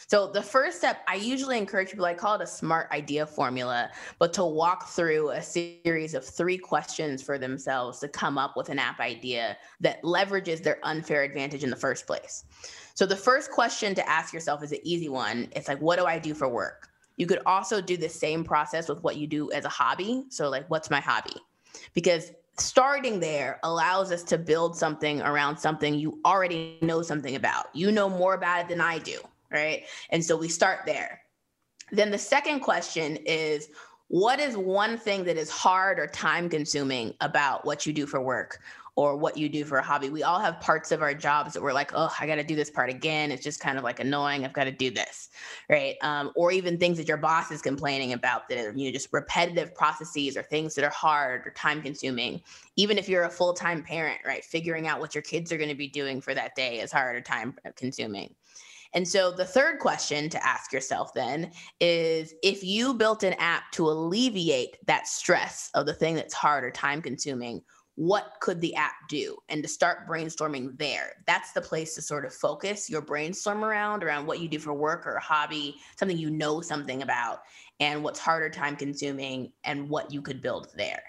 So 0.10 0.26
the 0.26 0.42
first 0.42 0.80
step, 0.80 1.04
I 1.08 1.16
usually 1.16 1.60
encourage 1.60 1.92
people, 1.92 2.06
I 2.06 2.16
call 2.16 2.34
it 2.34 2.42
a 2.42 2.48
smart 2.48 2.90
idea 2.92 3.28
formula, 3.28 3.92
but 4.18 4.34
to 4.34 4.44
walk 4.44 4.88
through 4.90 5.30
a 5.30 5.42
series 5.42 6.16
of 6.16 6.26
three 6.26 6.58
questions 6.58 7.22
for 7.22 7.38
themselves 7.38 8.00
to 8.00 8.08
come 8.08 8.36
up 8.36 8.58
with 8.58 8.70
an 8.70 8.80
app 8.80 9.00
idea 9.00 9.56
that 9.82 10.02
leverages 10.02 10.64
their 10.64 10.80
unfair 10.82 11.22
advantage 11.22 11.64
in 11.64 11.70
the 11.70 11.76
first 11.76 12.08
place. 12.08 12.46
So 12.96 13.06
the 13.06 13.16
first 13.16 13.52
question 13.52 13.94
to 13.94 14.10
ask 14.10 14.34
yourself 14.34 14.64
is 14.64 14.72
an 14.72 14.80
easy 14.84 15.10
one. 15.10 15.48
It's 15.56 15.68
like, 15.68 15.80
what 15.80 16.00
do 16.00 16.06
I 16.06 16.18
do 16.18 16.34
for 16.34 16.50
work? 16.50 16.90
You 17.18 17.28
could 17.28 17.42
also 17.46 17.80
do 17.80 17.96
the 17.96 18.10
same 18.10 18.44
process 18.44 18.90
with 18.90 19.04
what 19.04 19.18
you 19.18 19.28
do 19.28 19.52
as 19.52 19.64
a 19.64 19.70
hobby. 19.70 20.24
So, 20.30 20.50
like, 20.50 20.68
what's 20.72 20.90
my 20.90 21.02
hobby? 21.02 21.36
Because 21.94 22.32
starting 22.58 23.20
there 23.20 23.60
allows 23.62 24.12
us 24.12 24.24
to 24.24 24.40
build 24.40 24.76
something 24.76 25.22
around 25.22 25.58
something 25.58 25.94
you 25.94 26.20
already 26.26 26.80
know 26.82 27.04
something 27.04 27.36
about. 27.36 27.68
You 27.76 27.92
know 27.92 28.10
more 28.10 28.34
about 28.34 28.62
it 28.62 28.70
than 28.70 28.82
I 28.82 28.98
do 28.98 29.20
right? 29.52 29.84
And 30.10 30.24
so 30.24 30.36
we 30.36 30.50
start 30.50 30.80
there. 30.86 31.22
Then 31.92 32.12
the 32.12 32.18
second 32.18 32.60
question 32.60 33.18
is 33.26 33.70
what 34.10 34.40
is 34.40 34.58
one 34.58 34.98
thing 34.98 35.24
that 35.26 35.38
is 35.38 35.52
hard 35.52 36.00
or 36.00 36.08
time 36.08 36.50
consuming 36.50 37.14
about 37.22 37.64
what 37.64 37.86
you 37.86 37.94
do 37.94 38.08
for 38.08 38.20
work 38.20 38.58
or 38.96 39.16
what 39.16 39.38
you 39.38 39.48
do 39.48 39.64
for 39.64 39.78
a 39.78 39.84
hobby? 39.84 40.10
We 40.10 40.24
all 40.24 40.40
have 40.40 40.60
parts 40.60 40.92
of 40.92 41.04
our 41.04 41.14
jobs 41.14 41.54
that 41.54 41.62
we're 41.62 41.74
like, 41.74 41.92
oh, 41.94 42.12
I 42.20 42.26
got 42.26 42.36
to 42.36 42.44
do 42.44 42.56
this 42.56 42.72
part 42.72 42.90
again. 42.90 43.32
It's 43.32 43.44
just 43.44 43.60
kind 43.60 43.78
of 43.78 43.84
like 43.84 44.00
annoying. 44.00 44.44
I've 44.44 44.54
got 44.54 44.64
to 44.64 44.72
do 44.72 44.90
this, 44.90 45.30
right? 45.70 45.96
Um, 46.02 46.32
or 46.36 46.52
even 46.52 46.80
things 46.80 46.98
that 46.98 47.08
your 47.08 47.18
boss 47.18 47.52
is 47.52 47.62
complaining 47.62 48.14
about 48.14 48.50
that 48.50 48.58
are, 48.58 48.74
you 48.76 48.86
know, 48.86 48.92
just 48.92 49.10
repetitive 49.14 49.76
processes 49.76 50.36
or 50.36 50.42
things 50.42 50.74
that 50.74 50.84
are 50.84 50.90
hard 50.90 51.46
or 51.46 51.52
time 51.52 51.80
consuming. 51.80 52.42
Even 52.78 52.98
if 52.98 53.08
you're 53.08 53.26
a 53.26 53.30
full 53.30 53.54
time 53.54 53.84
parent, 53.84 54.22
right? 54.26 54.44
Figuring 54.44 54.88
out 54.88 55.00
what 55.00 55.14
your 55.14 55.22
kids 55.22 55.52
are 55.52 55.58
going 55.58 55.70
to 55.70 55.76
be 55.76 55.88
doing 55.88 56.20
for 56.20 56.34
that 56.34 56.56
day 56.56 56.80
is 56.80 56.92
hard 56.92 57.16
or 57.16 57.22
time 57.22 57.56
consuming. 57.76 58.34
And 58.94 59.08
so 59.08 59.32
the 59.32 59.46
third 59.46 59.80
question 59.80 60.30
to 60.30 60.46
ask 60.46 60.74
yourself 60.74 61.14
then 61.14 61.52
is 61.80 62.34
if 62.44 62.64
you 62.64 62.94
built 62.94 63.24
an 63.24 63.34
app 63.34 63.72
to 63.74 63.88
alleviate 63.90 64.78
that 64.88 65.08
stress 65.08 65.70
of 65.76 65.86
the 65.86 65.94
thing 65.94 66.16
that's 66.16 66.34
hard 66.34 66.64
or 66.64 66.72
time 66.72 67.02
consuming, 67.02 67.62
what 67.96 68.36
could 68.40 68.62
the 68.62 68.74
app 68.76 68.94
do? 69.10 69.38
And 69.50 69.62
to 69.62 69.68
start 69.68 70.08
brainstorming 70.08 70.78
there. 70.78 71.12
That's 71.28 71.52
the 71.52 71.62
place 71.62 71.96
to 71.96 72.02
sort 72.02 72.26
of 72.26 72.34
focus 72.34 72.90
your 72.90 73.02
brainstorm 73.02 73.64
around, 73.64 74.04
around 74.04 74.26
what 74.26 74.40
you 74.40 74.48
do 74.48 74.58
for 74.58 74.74
work 74.74 75.06
or 75.06 75.20
hobby, 75.20 75.76
something 75.98 76.18
you 76.18 76.30
know 76.30 76.62
something 76.62 77.02
about, 77.02 77.40
and 77.82 78.02
what's 78.02 78.20
harder 78.20 78.50
time 78.50 78.78
consuming 78.78 79.52
and 79.66 79.90
what 79.90 80.14
you 80.14 80.22
could 80.22 80.42
build 80.42 80.70
there 80.78 81.04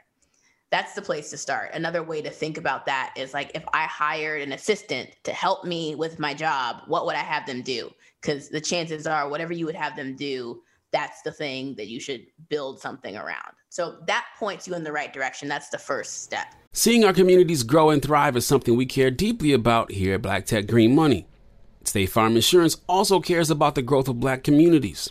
that's 0.71 0.95
the 0.95 1.03
place 1.03 1.31
to 1.31 1.37
start. 1.37 1.71
Another 1.75 2.03
way 2.03 2.23
to 2.23 2.31
think 2.31 2.57
about 2.57 2.87
that 2.87 3.13
is 3.17 3.35
like 3.35 3.51
if 3.55 3.65
I 3.73 3.85
hired 3.85 4.43
an 4.43 4.53
assistant 4.53 5.11
to 5.25 5.33
help 5.33 5.65
me 5.65 5.95
with 5.97 6.19
my 6.19 6.33
job, 6.33 6.83
what 6.87 7.07
would 7.07 7.17
I 7.17 7.21
have 7.21 7.45
them 7.47 7.63
do? 7.63 7.91
Because 8.21 8.49
the 8.49 8.61
chances 8.61 9.07
are, 9.07 9.29
whatever 9.29 9.53
you 9.53 9.67
would 9.67 9.75
have 9.75 9.97
them 9.97 10.15
do, 10.15 10.63
that's 10.93 11.23
the 11.23 11.33
thing 11.33 11.75
that 11.77 11.89
you 11.89 12.01
should 12.01 12.25
build 12.49 12.81
something 12.81 13.17
around. 13.17 13.53
So 13.69 13.99
that 14.07 14.27
points 14.39 14.67
you 14.67 14.75
in 14.75 14.85
the 14.85 14.93
right 14.93 15.13
direction. 15.13 15.49
That's 15.49 15.69
the 15.69 15.79
first 15.79 16.23
step. 16.23 16.47
Seeing 16.73 17.05
our 17.05 17.13
communities 17.13 17.63
grow 17.63 17.91
and 17.91 18.03
thrive 18.03 18.37
is 18.37 18.47
something 18.47 18.77
we 18.77 18.87
care 18.87 19.11
deeply 19.11 19.53
about 19.53 19.93
here 19.93 20.15
at 20.15 20.23
Black 20.23 20.47
Tech 20.47 20.67
Green 20.67 20.95
Money. 20.95 21.27
State 21.85 22.11
Farm 22.11 22.37
Insurance 22.37 22.77
also 22.89 23.21
cares 23.21 23.51
about 23.51 23.75
the 23.75 23.83
growth 23.83 24.09
of 24.09 24.21
black 24.21 24.45
communities. 24.45 25.11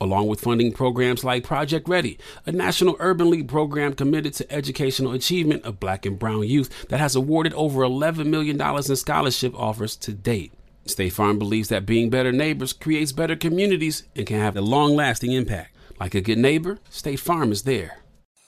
along 0.00 0.26
with 0.26 0.40
funding 0.40 0.72
programs 0.72 1.24
like 1.24 1.44
Project 1.44 1.88
Ready, 1.88 2.18
a 2.46 2.52
national 2.52 2.96
urban 2.98 3.30
league 3.30 3.48
program 3.48 3.94
committed 3.94 4.34
to 4.34 4.52
educational 4.52 5.12
achievement 5.12 5.64
of 5.64 5.80
black 5.80 6.06
and 6.06 6.18
brown 6.18 6.46
youth 6.46 6.88
that 6.88 7.00
has 7.00 7.16
awarded 7.16 7.52
over 7.54 7.82
$11 7.82 8.26
million 8.26 8.60
in 8.60 8.96
scholarship 8.96 9.54
offers 9.58 9.96
to 9.96 10.12
date. 10.12 10.52
State 10.86 11.12
Farm 11.12 11.38
believes 11.38 11.68
that 11.68 11.86
being 11.86 12.10
better 12.10 12.32
neighbors 12.32 12.72
creates 12.72 13.12
better 13.12 13.36
communities 13.36 14.04
and 14.14 14.26
can 14.26 14.38
have 14.38 14.56
a 14.56 14.60
long 14.60 14.94
lasting 14.94 15.32
impact. 15.32 15.74
Like 15.98 16.14
a 16.14 16.20
good 16.20 16.38
neighbor, 16.38 16.78
State 16.90 17.20
Farm 17.20 17.52
is 17.52 17.62
there. 17.62 17.98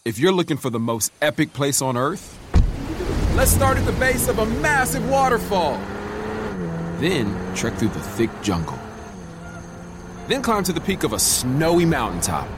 If 0.04 0.18
you're 0.18 0.32
looking 0.32 0.56
for 0.56 0.70
the 0.70 0.78
most 0.78 1.12
epic 1.22 1.52
place 1.52 1.80
on 1.80 1.96
earth, 1.96 2.38
let's 3.34 3.50
start 3.50 3.78
at 3.78 3.84
the 3.84 3.92
base 3.92 4.28
of 4.28 4.38
a 4.38 4.46
massive 4.46 5.08
waterfall. 5.08 5.80
Then 6.98 7.54
trek 7.54 7.74
through 7.74 7.88
the 7.88 8.00
thick 8.00 8.30
jungle 8.42 8.78
then 10.28 10.42
climb 10.42 10.64
to 10.64 10.72
the 10.72 10.80
peak 10.80 11.04
of 11.04 11.12
a 11.12 11.18
snowy 11.18 11.84
mountaintop. 11.84 12.48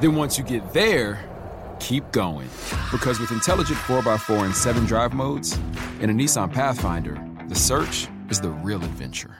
Then 0.00 0.14
once 0.16 0.38
you 0.38 0.44
get 0.44 0.72
there, 0.72 1.28
keep 1.80 2.10
going. 2.12 2.48
Because 2.90 3.20
with 3.20 3.30
intelligent 3.30 3.78
4x4 3.80 4.44
and 4.44 4.54
7 4.54 4.84
drive 4.86 5.12
modes 5.12 5.58
and 6.00 6.10
a 6.10 6.14
Nissan 6.14 6.52
Pathfinder, 6.52 7.22
the 7.48 7.54
search 7.54 8.08
is 8.30 8.40
the 8.40 8.50
real 8.50 8.82
adventure. 8.82 9.36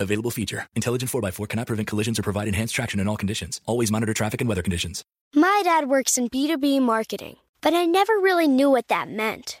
Available 0.00 0.30
feature. 0.30 0.66
Intelligent 0.74 1.10
4x4 1.10 1.48
cannot 1.48 1.66
prevent 1.66 1.88
collisions 1.88 2.18
or 2.18 2.22
provide 2.22 2.48
enhanced 2.48 2.74
traction 2.74 3.00
in 3.00 3.08
all 3.08 3.16
conditions. 3.16 3.60
Always 3.66 3.90
monitor 3.90 4.14
traffic 4.14 4.40
and 4.40 4.48
weather 4.48 4.62
conditions. 4.62 5.04
My 5.34 5.60
dad 5.64 5.88
works 5.88 6.16
in 6.16 6.28
B2B 6.28 6.80
marketing, 6.80 7.36
but 7.60 7.74
I 7.74 7.84
never 7.84 8.14
really 8.14 8.48
knew 8.48 8.70
what 8.70 8.88
that 8.88 9.08
meant. 9.08 9.60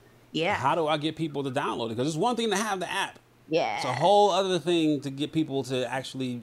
yeah. 0.31 0.55
How 0.55 0.75
do 0.75 0.87
I 0.87 0.97
get 0.97 1.15
people 1.15 1.43
to 1.43 1.51
download 1.51 1.87
it? 1.87 1.89
Because 1.89 2.07
it's 2.07 2.17
one 2.17 2.35
thing 2.35 2.49
to 2.49 2.57
have 2.57 2.79
the 2.79 2.91
app. 2.91 3.19
Yeah. 3.49 3.75
It's 3.75 3.85
a 3.85 3.93
whole 3.93 4.31
other 4.31 4.59
thing 4.59 5.01
to 5.01 5.09
get 5.09 5.31
people 5.31 5.63
to 5.63 5.91
actually 5.91 6.41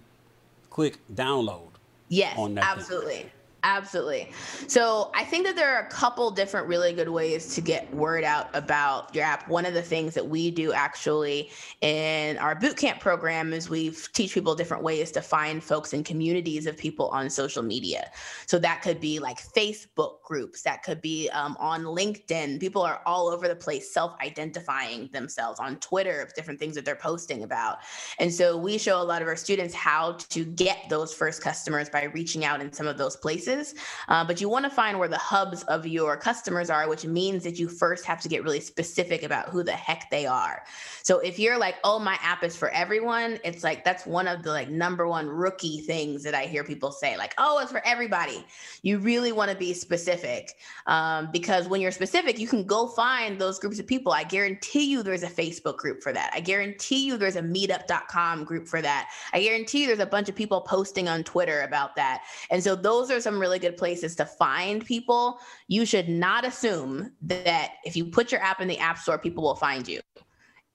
click 0.70 0.98
download. 1.12 1.70
Yes, 2.08 2.38
absolutely. 2.58 3.14
Thing. 3.14 3.30
Absolutely. 3.64 4.30
So 4.68 5.10
I 5.16 5.24
think 5.24 5.44
that 5.44 5.56
there 5.56 5.74
are 5.74 5.80
a 5.84 5.88
couple 5.88 6.30
different 6.30 6.68
really 6.68 6.92
good 6.92 7.08
ways 7.08 7.56
to 7.56 7.60
get 7.60 7.92
word 7.92 8.22
out 8.22 8.48
about 8.54 9.12
your 9.12 9.24
app. 9.24 9.48
One 9.48 9.66
of 9.66 9.74
the 9.74 9.82
things 9.82 10.14
that 10.14 10.26
we 10.26 10.52
do 10.52 10.72
actually 10.72 11.50
in 11.80 12.38
our 12.38 12.54
bootcamp 12.54 13.00
program 13.00 13.52
is 13.52 13.68
we 13.68 13.90
teach 14.12 14.32
people 14.32 14.54
different 14.54 14.84
ways 14.84 15.10
to 15.10 15.20
find 15.20 15.62
folks 15.62 15.92
in 15.92 16.04
communities 16.04 16.66
of 16.66 16.76
people 16.76 17.08
on 17.08 17.28
social 17.28 17.64
media. 17.64 18.12
So 18.46 18.60
that 18.60 18.80
could 18.80 19.00
be 19.00 19.18
like 19.18 19.42
Facebook 19.42 20.22
groups, 20.22 20.62
that 20.62 20.84
could 20.84 21.00
be 21.00 21.28
um, 21.30 21.56
on 21.58 21.82
LinkedIn. 21.82 22.60
People 22.60 22.82
are 22.82 23.00
all 23.06 23.26
over 23.26 23.48
the 23.48 23.56
place 23.56 23.92
self-identifying 23.92 25.10
themselves 25.12 25.58
on 25.58 25.80
Twitter, 25.80 26.20
of 26.20 26.32
different 26.34 26.60
things 26.60 26.76
that 26.76 26.84
they're 26.84 26.94
posting 26.94 27.42
about. 27.42 27.78
And 28.20 28.32
so 28.32 28.56
we 28.56 28.78
show 28.78 29.02
a 29.02 29.04
lot 29.04 29.20
of 29.20 29.26
our 29.26 29.36
students 29.36 29.74
how 29.74 30.12
to 30.28 30.44
get 30.44 30.88
those 30.88 31.12
first 31.12 31.42
customers 31.42 31.90
by 31.90 32.04
reaching 32.04 32.44
out 32.44 32.60
in 32.60 32.72
some 32.72 32.86
of 32.86 32.98
those 32.98 33.16
places 33.16 33.47
places. 33.48 33.74
Uh, 34.08 34.24
but 34.24 34.40
you 34.40 34.48
want 34.48 34.64
to 34.64 34.70
find 34.70 34.98
where 34.98 35.08
the 35.08 35.18
hubs 35.18 35.62
of 35.64 35.86
your 35.86 36.16
customers 36.16 36.70
are, 36.70 36.88
which 36.88 37.04
means 37.04 37.44
that 37.44 37.58
you 37.58 37.68
first 37.68 38.04
have 38.04 38.20
to 38.20 38.28
get 38.28 38.42
really 38.42 38.60
specific 38.60 39.22
about 39.22 39.48
who 39.48 39.62
the 39.62 39.72
heck 39.72 40.10
they 40.10 40.26
are. 40.26 40.62
So 41.02 41.20
if 41.20 41.38
you're 41.38 41.58
like, 41.58 41.76
oh, 41.84 41.98
my 41.98 42.18
app 42.22 42.44
is 42.44 42.56
for 42.56 42.68
everyone, 42.70 43.38
it's 43.44 43.64
like 43.64 43.84
that's 43.84 44.06
one 44.06 44.28
of 44.28 44.42
the 44.42 44.50
like 44.50 44.68
number 44.68 45.08
one 45.08 45.26
rookie 45.26 45.80
things 45.80 46.22
that 46.24 46.34
I 46.34 46.44
hear 46.44 46.64
people 46.64 46.92
say, 46.92 47.16
like, 47.16 47.34
oh, 47.38 47.58
it's 47.60 47.72
for 47.72 47.84
everybody. 47.86 48.44
You 48.82 48.98
really 48.98 49.32
want 49.32 49.50
to 49.50 49.56
be 49.56 49.72
specific 49.72 50.54
um, 50.86 51.30
because 51.32 51.68
when 51.68 51.80
you're 51.80 51.90
specific, 51.90 52.38
you 52.38 52.46
can 52.46 52.64
go 52.64 52.88
find 52.88 53.40
those 53.40 53.58
groups 53.58 53.78
of 53.78 53.86
people. 53.86 54.12
I 54.12 54.24
guarantee 54.24 54.84
you 54.84 55.02
there's 55.02 55.22
a 55.22 55.30
Facebook 55.30 55.76
group 55.76 56.02
for 56.02 56.12
that. 56.12 56.30
I 56.34 56.40
guarantee 56.40 57.06
you 57.06 57.16
there's 57.16 57.36
a 57.36 57.42
meetup.com 57.42 58.44
group 58.44 58.68
for 58.68 58.82
that. 58.82 59.10
I 59.32 59.40
guarantee 59.40 59.82
you 59.82 59.86
there's 59.86 59.98
a 59.98 60.06
bunch 60.06 60.28
of 60.28 60.34
people 60.34 60.60
posting 60.60 61.08
on 61.08 61.24
Twitter 61.24 61.62
about 61.62 61.96
that. 61.96 62.22
And 62.50 62.62
so 62.62 62.74
those 62.74 63.10
are 63.10 63.20
some 63.20 63.37
really 63.38 63.58
good 63.58 63.76
places 63.76 64.14
to 64.16 64.24
find 64.24 64.84
people, 64.84 65.40
you 65.66 65.84
should 65.84 66.08
not 66.08 66.44
assume 66.44 67.12
that 67.22 67.72
if 67.84 67.96
you 67.96 68.04
put 68.04 68.32
your 68.32 68.42
app 68.42 68.60
in 68.60 68.68
the 68.68 68.78
App 68.78 68.98
Store, 68.98 69.18
people 69.18 69.42
will 69.42 69.54
find 69.54 69.86
you. 69.86 70.00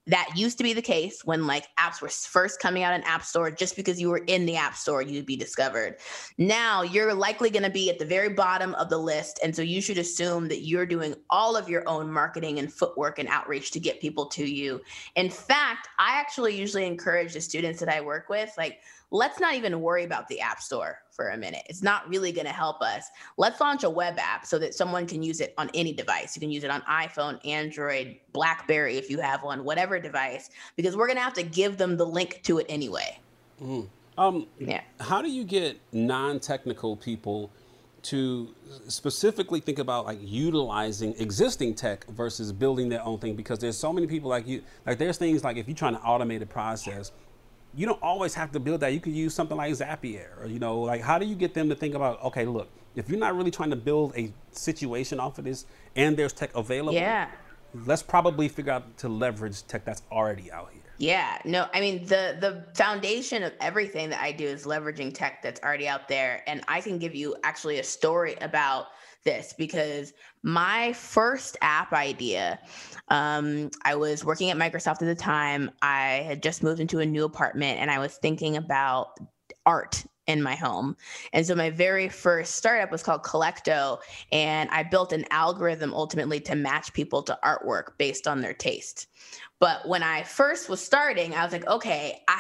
That 0.08 0.28
used 0.36 0.58
to 0.58 0.66
be 0.66 0.74
the 0.74 0.82
case 0.82 1.22
when 1.24 1.48
like 1.48 1.66
apps 1.80 2.02
were 2.02 2.10
first 2.10 2.60
coming 2.60 2.84
out 2.84 2.94
in 2.94 3.04
App 3.04 3.24
Store. 3.24 3.50
Just 3.50 3.78
because 3.78 4.02
you 4.02 4.10
were 4.10 4.26
in 4.28 4.46
the 4.46 4.58
App 4.58 4.76
Store, 4.76 5.02
you'd 5.02 5.26
be 5.26 5.38
discovered. 5.38 5.96
Now 6.38 6.82
you're 6.82 7.14
likely 7.14 7.50
going 7.50 7.64
to 7.64 7.70
be 7.70 7.90
at 7.90 8.00
the 8.00 8.06
very 8.06 8.28
bottom 8.28 8.76
of 8.76 8.90
the 8.90 8.98
list, 8.98 9.40
and 9.42 9.56
so 9.56 9.62
you 9.62 9.82
should 9.82 9.98
assume 9.98 10.50
that 10.50 10.66
you're 10.66 10.86
doing 10.86 11.16
all 11.30 11.56
of 11.56 11.70
your 11.70 11.88
own 11.88 12.12
marketing 12.12 12.60
and 12.60 12.74
footwork 12.74 13.18
and 13.18 13.30
outreach 13.30 13.72
to 13.72 13.80
get 13.80 14.02
people 14.02 14.26
to 14.26 14.46
you. 14.46 14.82
In 15.16 15.30
fact, 15.30 15.88
I 15.98 16.20
actually 16.20 16.60
usually 16.60 16.86
encourage 16.86 17.34
the 17.34 17.40
students 17.40 17.80
that 17.80 17.88
I 17.88 18.02
work 18.02 18.28
with, 18.28 18.52
like 18.58 18.82
let's 19.14 19.40
not 19.40 19.54
even 19.54 19.80
worry 19.80 20.04
about 20.04 20.28
the 20.28 20.42
app 20.42 20.60
store 20.60 20.98
for 21.12 21.30
a 21.30 21.38
minute. 21.38 21.62
It's 21.70 21.84
not 21.84 22.10
really 22.10 22.32
going 22.32 22.48
to 22.48 22.52
help 22.52 22.82
us. 22.82 23.06
Let's 23.38 23.62
launch 23.62 23.84
a 23.84 23.90
web 23.90 24.18
app 24.18 24.44
so 24.44 24.58
that 24.58 24.74
someone 24.74 25.06
can 25.06 25.22
use 25.22 25.40
it 25.40 25.54
on 25.60 25.70
any 25.76 25.94
device. 25.94 26.36
You 26.36 26.40
can 26.40 26.50
use 26.50 26.64
it 26.64 26.72
on 26.72 26.82
iPhone, 26.82 27.40
Android, 27.46 28.18
Blackberry 28.34 28.98
if 28.98 29.12
you 29.12 29.20
have 29.20 29.44
one, 29.44 29.64
whatever 29.64 30.00
device, 30.00 30.50
because 30.76 30.98
we're 30.98 31.06
going 31.06 31.18
to 31.18 31.24
have 31.24 31.36
to 31.36 31.44
give 31.44 31.78
them 31.78 31.96
the 31.96 32.06
link 32.06 32.42
to 32.44 32.58
it 32.58 32.66
anyway. 32.68 33.20
Mm. 33.62 33.88
Um, 34.18 34.48
yeah. 34.58 34.82
How 35.00 35.22
do 35.22 35.30
you 35.30 35.44
get 35.44 35.80
non-technical 35.92 36.98
people 36.98 37.52
to 38.04 38.54
specifically 38.88 39.60
think 39.60 39.78
about 39.78 40.06
like 40.06 40.18
utilizing 40.22 41.14
existing 41.20 41.76
tech 41.76 42.06
versus 42.08 42.52
building 42.52 42.90
their 42.90 43.04
own 43.04 43.20
thing? 43.20 43.36
Because 43.36 43.60
there's 43.60 43.78
so 43.78 43.94
many 43.94 44.08
people 44.08 44.32
like 44.32 44.48
you. 44.48 44.64
Like 44.88 44.98
there's 44.98 45.18
things 45.18 45.44
like 45.44 45.58
if 45.58 45.68
you're 45.68 45.78
trying 45.78 45.96
to 45.96 46.02
automate 46.02 46.42
a 46.42 46.48
process 46.48 47.12
you 47.76 47.86
don't 47.86 48.02
always 48.02 48.34
have 48.36 48.52
to 48.52 48.60
build 48.60 48.82
that. 48.82 48.94
You 48.94 49.00
could 49.00 49.14
use 49.14 49.34
something 49.34 49.58
like 49.58 49.74
Zapier, 49.74 50.42
or 50.42 50.48
you 50.48 50.60
know, 50.60 50.82
like 50.82 51.02
how 51.02 51.18
do 51.18 51.26
you 51.26 51.36
get 51.36 51.54
them 51.54 51.70
to 51.70 51.76
think 51.76 51.96
about, 51.96 52.24
okay, 52.24 52.46
look, 52.46 52.70
if 52.96 53.10
you're 53.10 53.20
not 53.20 53.36
really 53.36 53.52
trying 53.52 53.72
to 53.72 53.76
build 53.76 54.16
a 54.16 54.32
situation 54.52 55.20
off 55.20 55.38
of 55.40 55.46
this, 55.46 55.66
and 55.96 56.16
there's 56.16 56.34
tech 56.34 56.56
available, 56.56 56.94
yeah, 56.94 57.30
let's 57.86 58.04
probably 58.04 58.48
figure 58.48 58.72
out 58.72 58.98
to 58.98 59.10
leverage 59.10 59.66
tech 59.68 59.86
that's 59.86 60.04
already 60.12 60.52
out 60.52 60.70
here. 60.72 60.82
Yeah, 61.00 61.40
no, 61.44 61.68
I 61.74 61.82
mean 61.82 62.06
the 62.06 62.38
the 62.40 62.66
foundation 62.76 63.42
of 63.44 63.54
everything 63.60 64.10
that 64.10 64.22
I 64.22 64.32
do 64.32 64.46
is 64.46 64.66
leveraging 64.66 65.14
tech 65.14 65.42
that's 65.42 65.62
already 65.62 65.88
out 65.88 66.08
there, 66.08 66.44
and 66.48 66.64
I 66.68 66.82
can 66.82 67.00
give 67.00 67.16
you 67.16 67.36
actually 67.44 67.80
a 67.80 67.84
story 67.84 68.36
about 68.42 68.88
this 69.24 69.54
because 69.58 70.14
my 70.44 70.94
first 70.94 71.58
app 71.62 71.94
idea, 71.94 72.60
um, 73.10 73.70
I 73.84 73.96
was 73.96 74.26
working 74.26 74.50
at 74.50 74.58
Microsoft 74.58 75.02
at 75.02 75.06
the 75.06 75.16
time. 75.16 75.72
I 75.82 76.24
had 76.26 76.44
just 76.44 76.64
moved 76.64 76.80
into 76.80 77.00
a 77.00 77.06
new 77.06 77.26
apartment 77.26 77.80
and 77.80 77.90
I 77.90 78.00
was 78.00 78.18
thinking 78.18 78.58
about 78.58 79.18
art 79.66 80.06
in 80.28 80.42
my 80.42 80.56
home. 80.56 80.96
And 81.34 81.46
so 81.46 81.54
my 81.56 81.70
very 81.70 82.08
first 82.08 82.56
startup 82.56 82.92
was 82.92 83.04
called 83.04 83.24
Kollecto. 83.24 84.00
And 84.32 84.70
I 84.70 84.84
built 84.84 85.12
an 85.12 85.26
algorithm 85.32 85.94
ultimately 85.94 86.40
to 86.42 86.56
match 86.56 86.94
people 86.94 87.22
to 87.24 87.38
artwork 87.44 87.98
based 87.98 88.28
on 88.28 88.42
their 88.42 88.54
taste. 88.54 89.08
But 89.64 89.88
when 89.88 90.04
I 90.04 90.24
first 90.24 90.68
was 90.68 90.82
starting, 90.82 91.34
I 91.34 91.42
was 91.42 91.54
like, 91.54 91.66
okay, 91.68 92.22
I 92.28 92.34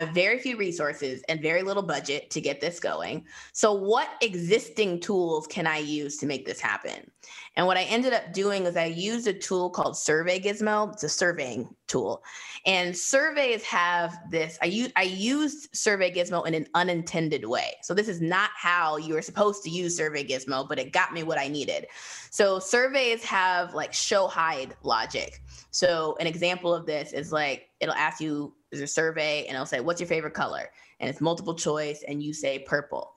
have 0.00 0.08
very 0.12 0.40
few 0.40 0.56
resources 0.56 1.22
and 1.28 1.40
very 1.40 1.62
little 1.62 1.84
budget 1.84 2.28
to 2.30 2.40
get 2.40 2.60
this 2.60 2.80
going. 2.80 3.24
So, 3.52 3.72
what 3.72 4.08
existing 4.20 4.98
tools 4.98 5.46
can 5.46 5.68
I 5.68 5.78
use 5.78 6.16
to 6.16 6.26
make 6.26 6.44
this 6.44 6.58
happen? 6.58 7.08
And 7.56 7.66
what 7.66 7.76
I 7.76 7.84
ended 7.84 8.12
up 8.12 8.32
doing 8.32 8.66
is 8.66 8.76
I 8.76 8.84
used 8.84 9.26
a 9.26 9.32
tool 9.32 9.70
called 9.70 9.96
Survey 9.96 10.38
Gizmo. 10.38 10.92
It's 10.92 11.04
a 11.04 11.08
surveying 11.08 11.74
tool. 11.86 12.22
And 12.66 12.96
surveys 12.96 13.62
have 13.64 14.18
this, 14.30 14.58
I, 14.60 14.66
use, 14.66 14.92
I 14.96 15.02
used 15.02 15.74
Survey 15.74 16.12
Gizmo 16.12 16.46
in 16.46 16.54
an 16.54 16.66
unintended 16.74 17.46
way. 17.46 17.74
So, 17.82 17.94
this 17.94 18.08
is 18.08 18.20
not 18.20 18.50
how 18.54 18.98
you 18.98 19.14
were 19.14 19.22
supposed 19.22 19.62
to 19.64 19.70
use 19.70 19.96
Survey 19.96 20.24
Gizmo, 20.24 20.68
but 20.68 20.78
it 20.78 20.92
got 20.92 21.14
me 21.14 21.22
what 21.22 21.38
I 21.38 21.48
needed. 21.48 21.86
So, 22.30 22.58
surveys 22.58 23.24
have 23.24 23.74
like 23.74 23.92
show 23.92 24.26
hide 24.26 24.74
logic. 24.82 25.40
So 25.76 26.16
an 26.20 26.26
example 26.26 26.74
of 26.74 26.86
this 26.86 27.12
is 27.12 27.32
like 27.32 27.68
it'll 27.80 27.94
ask 27.94 28.18
you 28.18 28.54
there's 28.70 28.82
a 28.82 28.86
survey 28.86 29.44
and 29.46 29.54
it'll 29.54 29.66
say 29.66 29.80
what's 29.80 30.00
your 30.00 30.08
favorite 30.08 30.32
color 30.32 30.70
and 31.00 31.10
it's 31.10 31.20
multiple 31.20 31.54
choice 31.54 32.02
and 32.08 32.22
you 32.22 32.32
say 32.32 32.60
purple. 32.60 33.15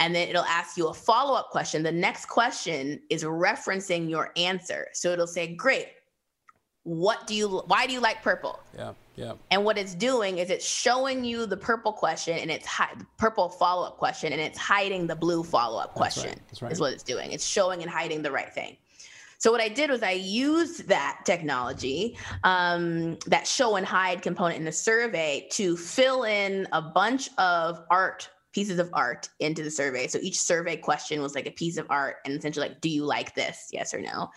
And 0.00 0.14
then 0.14 0.28
it'll 0.28 0.44
ask 0.44 0.76
you 0.76 0.88
a 0.88 0.94
follow 0.94 1.34
up 1.34 1.50
question. 1.50 1.82
The 1.82 1.92
next 1.92 2.26
question 2.26 3.00
is 3.10 3.22
referencing 3.22 4.10
your 4.10 4.32
answer. 4.36 4.88
So 4.94 5.12
it'll 5.12 5.26
say, 5.26 5.54
Great, 5.54 5.88
what 6.84 7.26
do 7.26 7.34
you 7.34 7.48
why 7.66 7.86
do 7.86 7.92
you 7.92 8.00
like 8.00 8.22
purple 8.22 8.58
yeah 8.74 8.92
yeah 9.14 9.34
and 9.50 9.62
what 9.62 9.76
it's 9.76 9.94
doing 9.94 10.38
is 10.38 10.48
it's 10.48 10.66
showing 10.66 11.22
you 11.22 11.44
the 11.44 11.56
purple 11.56 11.92
question 11.92 12.38
and 12.38 12.50
it's 12.50 12.66
hi- 12.66 12.94
purple 13.18 13.50
follow-up 13.50 13.98
question 13.98 14.32
and 14.32 14.40
it's 14.40 14.56
hiding 14.56 15.06
the 15.06 15.14
blue 15.14 15.42
follow-up 15.42 15.92
question 15.92 16.24
That's 16.24 16.36
right. 16.36 16.46
That's 16.48 16.62
right. 16.62 16.72
is 16.72 16.80
what 16.80 16.92
it's 16.94 17.02
doing 17.02 17.32
it's 17.32 17.44
showing 17.44 17.82
and 17.82 17.90
hiding 17.90 18.22
the 18.22 18.30
right 18.30 18.52
thing 18.52 18.78
so 19.40 19.50
what 19.50 19.62
I 19.62 19.68
did 19.68 19.88
was 19.88 20.02
I 20.02 20.10
used 20.10 20.86
that 20.88 21.20
technology, 21.24 22.18
um, 22.44 23.16
that 23.26 23.46
show 23.46 23.76
and 23.76 23.86
hide 23.86 24.20
component 24.20 24.58
in 24.58 24.66
the 24.66 24.72
survey 24.72 25.48
to 25.52 25.78
fill 25.78 26.24
in 26.24 26.68
a 26.72 26.82
bunch 26.82 27.30
of 27.38 27.82
art 27.90 28.28
pieces 28.52 28.78
of 28.78 28.90
art 28.92 29.28
into 29.38 29.62
the 29.62 29.70
survey. 29.70 30.06
So 30.06 30.18
each 30.22 30.38
survey 30.38 30.76
question 30.76 31.22
was 31.22 31.34
like 31.34 31.46
a 31.46 31.52
piece 31.52 31.76
of 31.76 31.86
art 31.88 32.16
and 32.24 32.36
essentially 32.36 32.68
like, 32.68 32.80
do 32.80 32.88
you 32.88 33.04
like 33.04 33.34
this? 33.34 33.68
Yes 33.72 33.94
or 33.94 34.00
no. 34.00 34.30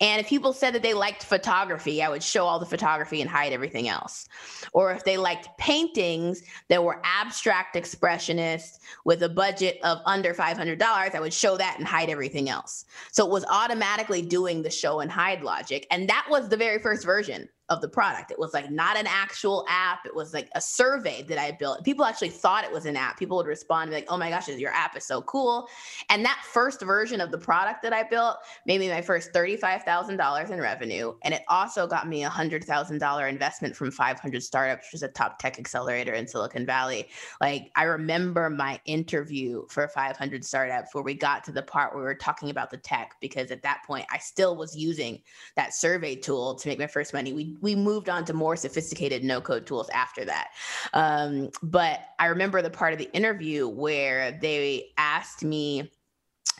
And 0.00 0.20
if 0.20 0.28
people 0.28 0.52
said 0.52 0.74
that 0.74 0.82
they 0.82 0.94
liked 0.94 1.24
photography, 1.24 2.02
I 2.02 2.08
would 2.08 2.22
show 2.22 2.46
all 2.46 2.58
the 2.58 2.66
photography 2.66 3.20
and 3.20 3.30
hide 3.30 3.52
everything 3.52 3.88
else. 3.88 4.28
Or 4.72 4.92
if 4.92 5.04
they 5.04 5.16
liked 5.16 5.48
paintings 5.58 6.42
that 6.68 6.82
were 6.82 7.00
abstract 7.04 7.76
expressionist 7.76 8.78
with 9.04 9.22
a 9.22 9.28
budget 9.28 9.78
of 9.84 9.98
under 10.06 10.32
$500, 10.32 10.82
I 10.82 11.20
would 11.20 11.34
show 11.34 11.56
that 11.56 11.76
and 11.78 11.86
hide 11.86 12.08
everything 12.10 12.48
else. 12.48 12.84
So 13.12 13.26
it 13.26 13.30
was 13.30 13.44
automatically 13.50 14.22
doing 14.22 14.62
the 14.62 14.70
show 14.70 15.00
and 15.00 15.10
hide 15.10 15.42
logic. 15.42 15.86
And 15.90 16.08
that 16.08 16.26
was 16.30 16.48
the 16.48 16.56
very 16.56 16.78
first 16.78 17.04
version 17.04 17.48
of 17.68 17.80
the 17.80 17.88
product. 17.88 18.30
It 18.30 18.38
was 18.38 18.54
like 18.54 18.70
not 18.70 18.96
an 18.96 19.06
actual 19.06 19.66
app. 19.68 20.06
It 20.06 20.14
was 20.14 20.32
like 20.32 20.48
a 20.54 20.60
survey 20.60 21.22
that 21.28 21.38
I 21.38 21.52
built. 21.52 21.84
People 21.84 22.04
actually 22.04 22.30
thought 22.30 22.64
it 22.64 22.72
was 22.72 22.86
an 22.86 22.96
app. 22.96 23.18
People 23.18 23.36
would 23.36 23.46
respond 23.46 23.90
like, 23.90 24.06
"Oh 24.08 24.16
my 24.16 24.30
gosh, 24.30 24.48
your 24.48 24.72
app 24.72 24.96
is 24.96 25.04
so 25.04 25.22
cool." 25.22 25.68
And 26.08 26.24
that 26.24 26.42
first 26.50 26.80
version 26.80 27.20
of 27.20 27.30
the 27.30 27.38
product 27.38 27.82
that 27.82 27.92
I 27.92 28.04
built 28.04 28.38
made 28.66 28.80
me 28.80 28.88
my 28.88 29.02
first 29.02 29.32
thirty-five 29.32 29.82
thousand 29.82 30.16
dollars 30.16 30.50
in 30.50 30.60
revenue, 30.60 31.14
and 31.22 31.34
it 31.34 31.42
also 31.48 31.86
got 31.86 32.08
me 32.08 32.24
a 32.24 32.28
hundred 32.28 32.64
thousand 32.64 32.98
dollar 32.98 33.28
investment 33.28 33.76
from 33.76 33.90
Five 33.90 34.18
Hundred 34.18 34.42
Startups, 34.42 34.86
which 34.88 34.94
is 34.94 35.02
a 35.02 35.08
top 35.08 35.38
tech 35.38 35.58
accelerator 35.58 36.14
in 36.14 36.26
Silicon 36.26 36.64
Valley. 36.64 37.08
Like 37.40 37.70
I 37.76 37.84
remember 37.84 38.48
my 38.48 38.80
interview 38.86 39.66
for 39.68 39.86
Five 39.88 40.16
Hundred 40.16 40.44
Startups 40.44 40.94
where 40.94 41.04
we 41.04 41.14
got 41.14 41.44
to 41.44 41.52
the 41.52 41.62
part 41.62 41.92
where 41.92 42.02
we 42.02 42.04
were 42.04 42.14
talking 42.14 42.50
about 42.50 42.70
the 42.70 42.78
tech 42.78 43.16
because 43.20 43.50
at 43.50 43.62
that 43.62 43.82
point 43.86 44.06
I 44.10 44.18
still 44.18 44.56
was 44.56 44.76
using 44.76 45.20
that 45.56 45.74
survey 45.74 46.16
tool 46.16 46.54
to 46.54 46.68
make 46.68 46.78
my 46.78 46.86
first 46.86 47.12
money. 47.12 47.32
We 47.32 47.57
we 47.60 47.74
moved 47.74 48.08
on 48.08 48.24
to 48.26 48.32
more 48.32 48.56
sophisticated 48.56 49.24
no 49.24 49.40
code 49.40 49.66
tools 49.66 49.88
after 49.90 50.24
that. 50.24 50.48
Um, 50.92 51.50
but 51.62 52.00
I 52.18 52.26
remember 52.26 52.62
the 52.62 52.70
part 52.70 52.92
of 52.92 52.98
the 52.98 53.10
interview 53.12 53.68
where 53.68 54.32
they 54.32 54.90
asked 54.96 55.44
me 55.44 55.90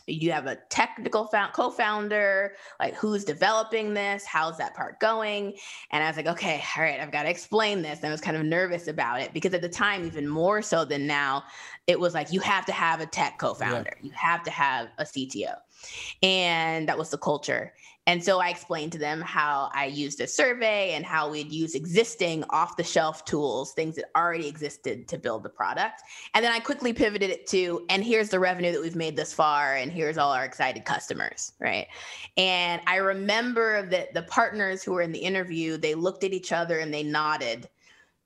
you 0.09 0.33
have 0.33 0.47
a 0.47 0.57
technical 0.71 1.29
co-founder? 1.53 2.55
Like 2.81 2.95
who's 2.95 3.25
developing 3.25 3.95
this? 3.95 4.25
How's 4.25 4.57
that 4.59 4.75
part 4.75 5.01
going? 5.01 5.55
And 5.91 6.03
i 6.03 6.09
was 6.09 6.17
like 6.17 6.27
okay 6.27 6.63
all 6.77 6.83
right 6.83 7.01
i've 7.01 7.13
got 7.13 7.25
to 7.25 7.31
explain 7.31 7.83
this. 7.83 7.99
And 7.99 8.09
i 8.09 8.11
was 8.11 8.21
kind 8.21 8.37
of 8.37 8.45
nervous 8.45 8.89
about 8.89 9.21
it 9.21 9.33
because 9.33 9.55
at 9.55 9.63
the 9.63 9.69
time 9.69 10.07
even 10.07 10.27
more 10.27 10.63
so 10.63 10.85
than 10.85 11.07
now 11.07 11.45
it 11.87 11.99
was 11.99 12.15
like 12.15 12.33
you 12.33 12.41
have 12.41 12.65
to 12.67 12.73
have 12.73 13.01
a 13.01 13.07
tech 13.07 13.39
co-founder. 13.39 13.97
Yeah. 14.01 14.07
you 14.07 14.11
have 14.13 14.43
to 14.45 14.51
have 14.51 14.89
a 14.99 15.05
cto 15.05 15.55
and 16.23 16.89
that 16.89 16.99
was 16.99 17.11
the 17.11 17.19
culture 17.19 17.73
and 18.09 18.25
so 18.25 18.41
I 18.41 18.49
explained 18.49 18.93
to 18.93 18.99
them 18.99 19.21
how 19.21 19.71
I 19.75 19.85
used 19.85 20.23
a 20.23 20.27
survey 20.27 20.93
and 20.95 21.05
how 21.05 21.29
we'd 21.29 21.53
use 21.53 21.75
existing 21.75 22.43
off 22.49 22.75
the 22.79 22.83
shelf 22.83 23.23
tools, 23.27 23.75
things 23.75 23.97
that 23.97 24.07
already 24.17 24.49
existed 24.49 25.07
to 25.09 25.19
build 25.19 25.43
the 25.43 25.51
product. 25.51 26.01
And 26.33 26.43
then 26.43 26.51
I 26.51 26.59
quickly 26.59 26.95
pivoted 26.95 27.29
it 27.29 27.47
to, 27.49 27.85
and 27.91 28.03
here's 28.03 28.31
the 28.31 28.41
revenue 28.41 28.73
that 28.73 28.81
we've 28.81 28.97
made 28.97 29.15
this 29.15 29.35
far, 29.35 29.75
and 29.75 29.93
here's 29.93 30.17
all 30.17 30.33
our 30.33 30.47
excited 30.47 30.87
customers, 30.87 31.53
right? 31.61 31.87
And 32.39 32.81
I 32.87 32.97
remember 32.97 33.83
that 33.91 34.15
the 34.15 34.23
partners 34.23 34.83
who 34.83 34.95
were 34.95 35.03
in 35.03 35.13
the 35.13 35.19
interview, 35.19 35.77
they 35.77 35.95
looked 35.95 36.25
at 36.25 36.33
each 36.33 36.51
other 36.51 36.79
and 36.79 36.95
they 36.95 37.03
nodded 37.03 37.69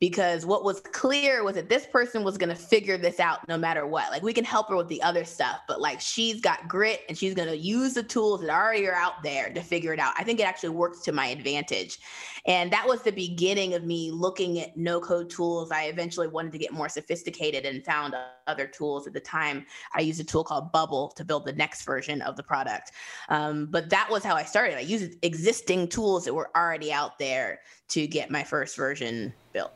because 0.03 0.45
what 0.45 0.65
was 0.65 0.81
clear 0.81 1.45
was 1.45 1.55
that 1.55 1.69
this 1.69 1.87
person 1.87 2.25
was 2.25 2.37
going 2.37 2.49
to 2.49 2.57
figure 2.57 2.99
this 2.99 3.21
out 3.21 3.47
no 3.47 3.57
matter 3.57 3.87
what. 3.87 4.11
Like 4.11 4.25
we 4.25 4.33
can 4.33 4.45
help 4.45 4.69
her 4.69 4.75
with 4.75 4.89
the 4.89 5.01
other 5.01 5.25
stuff, 5.25 5.61
but 5.69 5.81
like 5.81 6.01
she's 6.01 6.41
got 6.41 6.67
grit 6.67 7.03
and 7.09 7.17
she's 7.17 7.35
going 7.35 7.49
to 7.49 7.57
use 7.57 7.95
the 7.95 8.03
tools 8.03 8.41
that 8.41 8.51
already 8.51 8.85
are 8.89 8.97
out 8.97 9.23
there 9.23 9.49
to 9.51 9.63
figure 9.63 9.93
it 9.93 10.01
out. 10.01 10.13
I 10.19 10.25
think 10.25 10.41
it 10.41 10.43
actually 10.43 10.71
works 10.71 11.03
to 11.03 11.13
my 11.13 11.27
advantage. 11.27 12.01
And 12.47 12.73
that 12.73 12.85
was 12.85 13.03
the 13.03 13.13
beginning 13.13 13.75
of 13.75 13.85
me 13.85 14.11
looking 14.11 14.59
at 14.59 14.77
no 14.77 14.99
code 14.99 15.31
tools. 15.31 15.71
I 15.71 15.85
eventually 15.85 16.27
wanted 16.27 16.51
to 16.51 16.59
get 16.59 16.73
more 16.73 16.89
sophisticated 16.89 17.65
and 17.65 17.85
found 17.85 18.17
other 18.49 18.67
tools. 18.67 19.07
At 19.07 19.13
the 19.13 19.21
time, 19.21 19.65
I 19.95 20.01
used 20.01 20.19
a 20.19 20.25
tool 20.25 20.43
called 20.43 20.73
Bubble 20.73 21.13
to 21.15 21.25
build 21.25 21.45
the 21.45 21.53
next 21.53 21.85
version 21.85 22.23
of 22.23 22.35
the 22.37 22.43
product. 22.43 22.91
Um, 23.29 23.69
but 23.71 23.89
that 23.91 24.11
was 24.11 24.25
how 24.25 24.35
I 24.35 24.43
started. 24.43 24.79
I 24.79 24.81
used 24.81 25.17
existing 25.23 25.87
tools 25.91 26.25
that 26.25 26.35
were 26.35 26.51
already 26.57 26.93
out 26.93 27.21
there 27.21 27.61
to 27.91 28.09
get 28.09 28.33
my 28.33 28.43
first 28.43 28.77
version 28.77 29.33
built. 29.53 29.71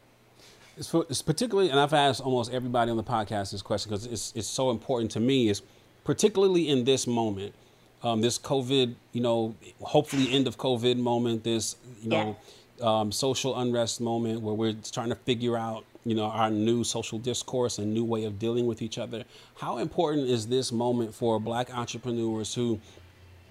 It's, 0.76 0.88
for, 0.88 1.06
it's 1.08 1.22
particularly, 1.22 1.70
and 1.70 1.80
I've 1.80 1.94
asked 1.94 2.20
almost 2.20 2.52
everybody 2.52 2.90
on 2.90 2.96
the 2.96 3.04
podcast 3.04 3.52
this 3.52 3.62
question 3.62 3.90
because 3.90 4.06
it's, 4.06 4.32
it's 4.36 4.46
so 4.48 4.70
important 4.70 5.10
to 5.12 5.20
me. 5.20 5.48
Is 5.48 5.62
particularly 6.04 6.68
in 6.68 6.84
this 6.84 7.06
moment, 7.06 7.54
um, 8.02 8.20
this 8.20 8.38
COVID, 8.38 8.94
you 9.12 9.20
know, 9.22 9.54
hopefully 9.80 10.32
end 10.32 10.46
of 10.46 10.58
COVID 10.58 10.98
moment, 10.98 11.44
this, 11.44 11.76
you 12.02 12.10
know, 12.10 12.36
yeah. 12.78 13.00
um, 13.00 13.10
social 13.10 13.58
unrest 13.58 14.00
moment 14.00 14.42
where 14.42 14.54
we're 14.54 14.74
trying 14.92 15.08
to 15.08 15.14
figure 15.14 15.56
out, 15.56 15.84
you 16.04 16.14
know, 16.14 16.26
our 16.26 16.50
new 16.50 16.84
social 16.84 17.18
discourse 17.18 17.78
and 17.78 17.92
new 17.92 18.04
way 18.04 18.24
of 18.24 18.38
dealing 18.38 18.66
with 18.66 18.82
each 18.82 18.98
other. 18.98 19.24
How 19.56 19.78
important 19.78 20.28
is 20.28 20.46
this 20.46 20.72
moment 20.72 21.14
for 21.14 21.40
Black 21.40 21.74
entrepreneurs 21.74 22.54
who 22.54 22.78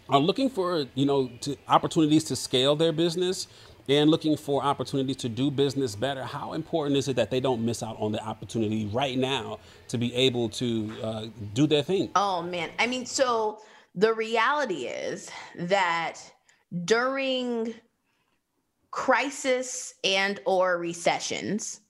are 0.10 0.20
looking 0.20 0.50
for, 0.50 0.86
you 0.94 1.06
know, 1.08 1.32
to, 1.42 1.58
opportunities 1.68 2.24
to 2.26 2.36
scale 2.36 2.76
their 2.76 2.92
business? 2.92 3.48
And 3.88 4.10
looking 4.10 4.36
for 4.38 4.64
opportunities 4.64 5.18
to 5.18 5.30
do 5.30 5.52
business 5.52 5.96
better, 5.96 6.24
how 6.24 6.54
important 6.54 6.98
is 6.98 7.08
it 7.08 7.16
that 7.18 7.32
they 7.32 7.40
don't 7.40 7.64
miss 7.64 7.84
out 7.84 7.98
on 8.00 8.12
the 8.12 8.24
opportunity 8.24 8.88
right 8.88 9.18
now 9.18 9.60
to 9.90 9.98
be 9.98 10.14
able 10.16 10.50
to 10.50 10.92
uh, 11.04 11.26
do 11.54 11.68
their 11.68 11.84
thing? 11.84 12.10
Oh 12.16 12.42
man, 12.42 12.70
I 12.80 12.88
mean, 12.88 13.06
so 13.06 13.60
the 13.94 14.14
reality 14.14 14.86
is 14.86 15.30
that 15.58 16.20
during 16.84 17.74
crisis 18.92 19.94
and 20.04 20.40
or 20.46 20.78
recessions 20.78 21.82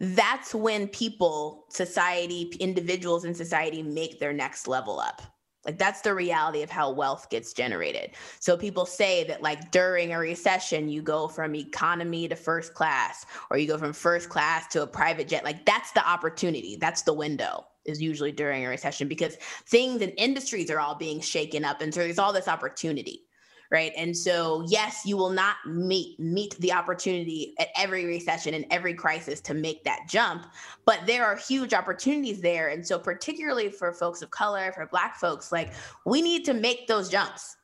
that's 0.00 0.54
when 0.54 0.86
people 0.88 1.64
society 1.70 2.42
individuals 2.60 3.24
in 3.24 3.34
society 3.34 3.82
make 3.82 4.20
their 4.20 4.32
next 4.32 4.68
level 4.68 5.00
up 5.00 5.22
like 5.68 5.76
that's 5.76 6.00
the 6.00 6.14
reality 6.14 6.62
of 6.62 6.70
how 6.70 6.90
wealth 6.90 7.28
gets 7.28 7.52
generated. 7.52 8.12
So 8.40 8.56
people 8.56 8.86
say 8.86 9.24
that 9.24 9.42
like 9.42 9.70
during 9.70 10.14
a 10.14 10.18
recession 10.18 10.88
you 10.88 11.02
go 11.02 11.28
from 11.28 11.54
economy 11.54 12.26
to 12.26 12.36
first 12.36 12.72
class 12.72 13.26
or 13.50 13.58
you 13.58 13.68
go 13.68 13.76
from 13.76 13.92
first 13.92 14.30
class 14.30 14.66
to 14.68 14.82
a 14.82 14.86
private 14.86 15.28
jet. 15.28 15.44
Like 15.44 15.66
that's 15.66 15.92
the 15.92 16.08
opportunity. 16.08 16.78
That's 16.80 17.02
the 17.02 17.12
window 17.12 17.66
is 17.84 18.00
usually 18.00 18.32
during 18.32 18.64
a 18.64 18.68
recession 18.70 19.08
because 19.08 19.36
things 19.66 20.00
and 20.00 20.14
industries 20.16 20.70
are 20.70 20.80
all 20.80 20.94
being 20.94 21.20
shaken 21.20 21.66
up 21.66 21.82
and 21.82 21.92
so 21.92 22.00
there's 22.00 22.18
all 22.18 22.32
this 22.32 22.48
opportunity 22.48 23.27
right? 23.70 23.92
And 23.96 24.16
so, 24.16 24.64
yes, 24.68 25.02
you 25.04 25.16
will 25.16 25.30
not 25.30 25.56
meet 25.66 26.18
meet 26.18 26.54
the 26.58 26.72
opportunity 26.72 27.54
at 27.58 27.68
every 27.76 28.06
recession 28.06 28.54
and 28.54 28.64
every 28.70 28.94
crisis 28.94 29.40
to 29.42 29.54
make 29.54 29.84
that 29.84 30.06
jump, 30.08 30.46
but 30.84 31.00
there 31.06 31.24
are 31.24 31.36
huge 31.36 31.74
opportunities 31.74 32.40
there. 32.40 32.68
And 32.68 32.86
so, 32.86 32.98
particularly 32.98 33.70
for 33.70 33.92
folks 33.92 34.22
of 34.22 34.30
color, 34.30 34.72
for 34.72 34.86
Black 34.86 35.16
folks, 35.16 35.52
like 35.52 35.72
we 36.06 36.22
need 36.22 36.44
to 36.46 36.54
make 36.54 36.86
those 36.86 37.08
jumps. 37.08 37.56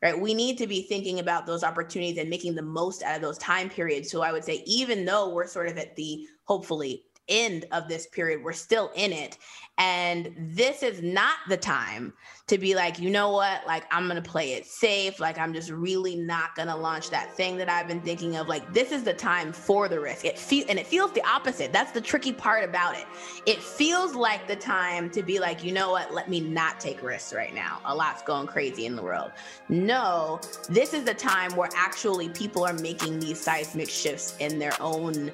Right. 0.00 0.16
We 0.16 0.32
need 0.32 0.58
to 0.58 0.68
be 0.68 0.82
thinking 0.82 1.18
about 1.18 1.44
those 1.44 1.64
opportunities 1.64 2.18
and 2.18 2.30
making 2.30 2.54
the 2.54 2.62
most 2.62 3.02
out 3.02 3.16
of 3.16 3.22
those 3.22 3.36
time 3.36 3.68
periods. 3.68 4.08
So 4.08 4.22
I 4.22 4.30
would 4.30 4.44
say, 4.44 4.62
even 4.64 5.04
though 5.04 5.30
we're 5.30 5.48
sort 5.48 5.66
of 5.66 5.76
at 5.76 5.96
the 5.96 6.24
hopefully 6.44 7.02
end 7.28 7.66
of 7.72 7.88
this 7.88 8.06
period. 8.06 8.42
We're 8.42 8.52
still 8.52 8.90
in 8.94 9.12
it. 9.12 9.38
And 9.78 10.34
this 10.36 10.82
is 10.82 11.02
not 11.02 11.36
the 11.48 11.56
time 11.56 12.12
to 12.48 12.58
be 12.58 12.74
like, 12.74 12.98
you 12.98 13.10
know 13.10 13.30
what? 13.30 13.64
Like, 13.64 13.84
I'm 13.92 14.08
going 14.08 14.20
to 14.20 14.28
play 14.28 14.54
it 14.54 14.66
safe. 14.66 15.20
Like, 15.20 15.38
I'm 15.38 15.54
just 15.54 15.70
really 15.70 16.16
not 16.16 16.56
going 16.56 16.66
to 16.66 16.74
launch 16.74 17.10
that 17.10 17.32
thing 17.34 17.56
that 17.58 17.68
I've 17.68 17.86
been 17.86 18.00
thinking 18.00 18.36
of. 18.36 18.48
Like, 18.48 18.72
this 18.72 18.90
is 18.90 19.04
the 19.04 19.14
time 19.14 19.52
for 19.52 19.88
the 19.88 20.00
risk. 20.00 20.24
It 20.24 20.36
feel 20.36 20.64
and 20.68 20.80
it 20.80 20.86
feels 20.86 21.12
the 21.12 21.24
opposite. 21.24 21.72
That's 21.72 21.92
the 21.92 22.00
tricky 22.00 22.32
part 22.32 22.64
about 22.64 22.96
it. 22.96 23.04
It 23.46 23.62
feels 23.62 24.16
like 24.16 24.48
the 24.48 24.56
time 24.56 25.10
to 25.10 25.22
be 25.22 25.38
like, 25.38 25.62
you 25.62 25.70
know 25.70 25.90
what? 25.90 26.12
Let 26.12 26.28
me 26.28 26.40
not 26.40 26.80
take 26.80 27.00
risks 27.00 27.32
right 27.32 27.54
now. 27.54 27.80
A 27.84 27.94
lot's 27.94 28.22
going 28.22 28.48
crazy 28.48 28.84
in 28.86 28.96
the 28.96 29.02
world. 29.02 29.30
No, 29.68 30.40
this 30.68 30.92
is 30.92 31.04
the 31.04 31.14
time 31.14 31.54
where 31.54 31.68
actually 31.76 32.30
people 32.30 32.64
are 32.64 32.72
making 32.72 33.20
these 33.20 33.40
seismic 33.40 33.90
shifts 33.90 34.36
in 34.40 34.58
their 34.58 34.74
own 34.80 35.30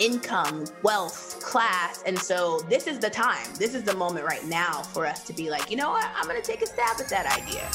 income, 0.00 0.64
wealth, 0.82 1.40
class. 1.44 2.02
And 2.04 2.18
so 2.18 2.60
this 2.68 2.86
is 2.86 2.98
the 2.98 3.10
time. 3.10 3.46
This 3.58 3.74
is 3.74 3.84
the 3.84 3.94
moment 3.94 4.26
right 4.26 4.44
now 4.46 4.82
for 4.82 5.06
us 5.06 5.22
to 5.24 5.32
be 5.32 5.50
like, 5.50 5.70
you 5.70 5.76
know 5.76 5.90
what? 5.90 6.10
I'm 6.16 6.26
going 6.26 6.40
to 6.40 6.46
take 6.46 6.62
a 6.62 6.66
stab 6.66 6.98
at 6.98 7.08
that 7.08 7.26
idea. 7.38 7.68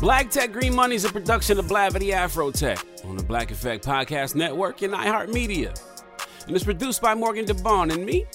Black 0.00 0.30
Tech 0.30 0.52
Green 0.52 0.74
Money 0.74 0.94
is 0.94 1.04
a 1.04 1.12
production 1.12 1.58
of 1.58 1.66
Blavity 1.66 2.12
Afro 2.12 2.50
Tech 2.50 2.78
on 3.04 3.16
the 3.16 3.22
Black 3.22 3.50
Effect 3.50 3.84
Podcast 3.84 4.34
Network 4.34 4.80
and 4.80 4.94
iHeartMedia 4.94 5.89
and 6.46 6.56
it's 6.56 6.64
produced 6.64 7.00
by 7.02 7.14
Morgan 7.14 7.44
DeBaun 7.44 7.92
and 7.92 8.04
me, 8.04 8.26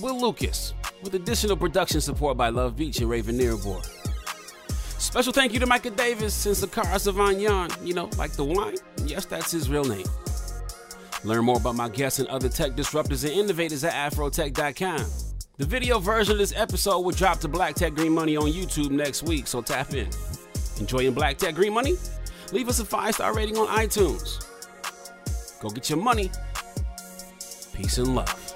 Will 0.00 0.20
Lucas, 0.20 0.74
with 1.02 1.14
additional 1.14 1.56
production 1.56 2.00
support 2.00 2.36
by 2.36 2.48
Love 2.48 2.76
Beach 2.76 2.98
and 3.00 3.08
Raven 3.08 3.36
Nearborn. 3.36 3.82
Special 4.98 5.32
thank 5.32 5.52
you 5.52 5.58
to 5.58 5.66
Micah 5.66 5.90
Davis 5.90 6.46
and 6.46 6.54
Sakara 6.54 6.94
Sauvignon, 6.94 7.86
you 7.86 7.92
know, 7.92 8.08
like 8.16 8.32
the 8.32 8.44
wine. 8.44 8.76
Yes, 9.04 9.24
that's 9.24 9.50
his 9.50 9.68
real 9.68 9.84
name. 9.84 10.06
Learn 11.24 11.44
more 11.44 11.56
about 11.56 11.74
my 11.76 11.88
guests 11.88 12.18
and 12.18 12.28
other 12.28 12.48
tech 12.48 12.72
disruptors 12.72 13.24
and 13.24 13.32
innovators 13.32 13.84
at 13.84 13.92
afrotech.com. 14.12 15.06
The 15.58 15.66
video 15.66 15.98
version 15.98 16.32
of 16.32 16.38
this 16.38 16.52
episode 16.56 17.00
will 17.00 17.12
drop 17.12 17.38
to 17.40 17.48
Black 17.48 17.74
Tech 17.74 17.94
Green 17.94 18.12
Money 18.12 18.36
on 18.36 18.46
YouTube 18.46 18.90
next 18.90 19.22
week, 19.22 19.46
so 19.46 19.60
tap 19.60 19.92
in. 19.92 20.08
Enjoying 20.80 21.12
Black 21.12 21.36
Tech 21.36 21.54
Green 21.54 21.74
Money? 21.74 21.96
Leave 22.52 22.68
us 22.68 22.80
a 22.80 22.84
five 22.84 23.14
star 23.14 23.34
rating 23.34 23.56
on 23.56 23.68
iTunes. 23.68 24.46
Go 25.60 25.68
get 25.68 25.88
your 25.90 25.98
money 25.98 26.30
Peace 27.82 27.98
and 27.98 28.14
love. 28.14 28.54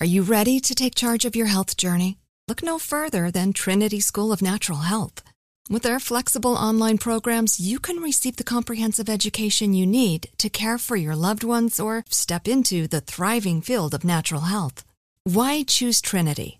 Are 0.00 0.06
you 0.06 0.22
ready 0.22 0.58
to 0.60 0.74
take 0.74 0.94
charge 0.94 1.26
of 1.26 1.36
your 1.36 1.48
health 1.48 1.76
journey? 1.76 2.16
Look 2.48 2.62
no 2.62 2.78
further 2.78 3.30
than 3.30 3.52
Trinity 3.52 4.00
School 4.00 4.32
of 4.32 4.40
Natural 4.40 4.78
Health. 4.78 5.22
With 5.68 5.82
their 5.82 6.00
flexible 6.00 6.54
online 6.54 6.96
programs, 6.96 7.60
you 7.60 7.78
can 7.78 7.98
receive 7.98 8.36
the 8.36 8.44
comprehensive 8.54 9.10
education 9.10 9.74
you 9.74 9.86
need 9.86 10.30
to 10.38 10.48
care 10.48 10.78
for 10.78 10.96
your 10.96 11.14
loved 11.14 11.44
ones 11.44 11.78
or 11.78 12.06
step 12.08 12.48
into 12.48 12.88
the 12.88 13.02
thriving 13.02 13.60
field 13.60 13.92
of 13.92 14.02
natural 14.02 14.42
health. 14.42 14.82
Why 15.24 15.62
choose 15.62 16.00
Trinity? 16.00 16.59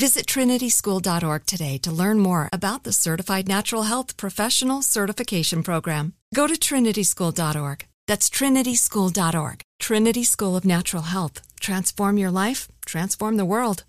Visit 0.00 0.26
trinityschool.org 0.26 1.46
today 1.46 1.78
to 1.78 1.92
learn 1.92 2.18
more 2.18 2.48
about 2.52 2.82
the 2.82 2.92
Certified 2.92 3.46
Natural 3.46 3.84
Health 3.84 4.16
Professional 4.16 4.82
Certification 4.82 5.62
Program. 5.62 6.14
Go 6.34 6.48
to 6.48 6.54
trinityschool.org. 6.54 7.86
That's 8.08 8.28
trinityschool.org. 8.28 9.60
Trinity 9.78 10.24
School 10.24 10.56
of 10.56 10.64
Natural 10.64 11.04
Health. 11.04 11.40
Transform 11.60 12.18
your 12.18 12.32
life, 12.32 12.66
transform 12.84 13.36
the 13.36 13.44
world. 13.44 13.84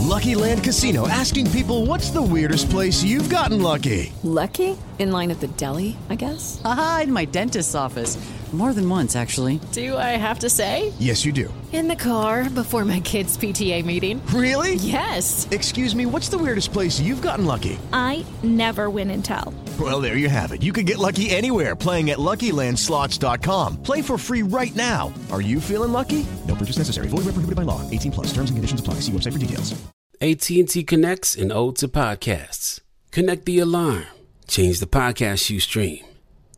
Lucky 0.00 0.34
Land 0.34 0.64
Casino 0.64 1.06
asking 1.06 1.48
people 1.52 1.86
what's 1.86 2.10
the 2.10 2.22
weirdest 2.22 2.68
place 2.68 3.02
you've 3.02 3.30
gotten 3.30 3.62
lucky? 3.62 4.12
Lucky? 4.24 4.76
In 4.98 5.12
line 5.12 5.30
at 5.30 5.38
the 5.38 5.48
deli, 5.48 5.96
I 6.10 6.16
guess? 6.16 6.60
Aha, 6.64 7.02
in 7.04 7.12
my 7.12 7.24
dentist's 7.24 7.76
office. 7.76 8.18
More 8.52 8.72
than 8.72 8.88
once, 8.88 9.14
actually. 9.14 9.60
Do 9.72 9.94
I 9.96 10.16
have 10.16 10.38
to 10.38 10.48
say? 10.48 10.94
Yes, 10.98 11.22
you 11.26 11.32
do. 11.32 11.52
In 11.70 11.86
the 11.86 11.96
car 11.96 12.48
before 12.48 12.82
my 12.86 12.98
kids' 13.00 13.36
PTA 13.36 13.84
meeting. 13.84 14.24
Really? 14.28 14.76
Yes. 14.76 15.46
Excuse 15.50 15.94
me, 15.94 16.06
what's 16.06 16.30
the 16.30 16.38
weirdest 16.38 16.72
place 16.72 16.98
you've 16.98 17.20
gotten 17.20 17.44
lucky? 17.44 17.78
I 17.92 18.24
never 18.42 18.88
win 18.88 19.10
and 19.10 19.22
tell. 19.22 19.52
Well, 19.78 20.00
there 20.00 20.16
you 20.16 20.30
have 20.30 20.52
it. 20.52 20.62
You 20.62 20.72
can 20.72 20.86
get 20.86 20.96
lucky 20.96 21.28
anywhere 21.28 21.76
playing 21.76 22.08
at 22.08 22.16
LuckyLandSlots.com. 22.16 23.82
Play 23.82 24.00
for 24.00 24.16
free 24.16 24.42
right 24.42 24.74
now. 24.74 25.12
Are 25.30 25.42
you 25.42 25.60
feeling 25.60 25.92
lucky? 25.92 26.24
No 26.46 26.54
purchase 26.54 26.78
necessary. 26.78 27.08
Void 27.08 27.26
where 27.28 27.36
prohibited 27.36 27.56
by 27.56 27.62
law. 27.68 27.82
18 27.90 28.12
plus. 28.12 28.28
Terms 28.28 28.48
and 28.48 28.56
conditions 28.56 28.80
apply. 28.80 28.94
See 28.94 29.12
website 29.12 29.34
for 29.34 29.38
details. 29.38 29.78
AT&T 30.22 30.84
connects 30.84 31.36
and 31.36 31.52
ode 31.52 31.76
to 31.76 31.86
podcasts. 31.86 32.80
Connect 33.12 33.44
the 33.44 33.58
alarm. 33.58 34.06
Change 34.48 34.80
the 34.80 34.86
podcast 34.86 35.50
you 35.50 35.60
stream. 35.60 36.02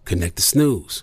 Connect 0.05 0.37
the 0.37 0.43
snooze. 0.43 1.03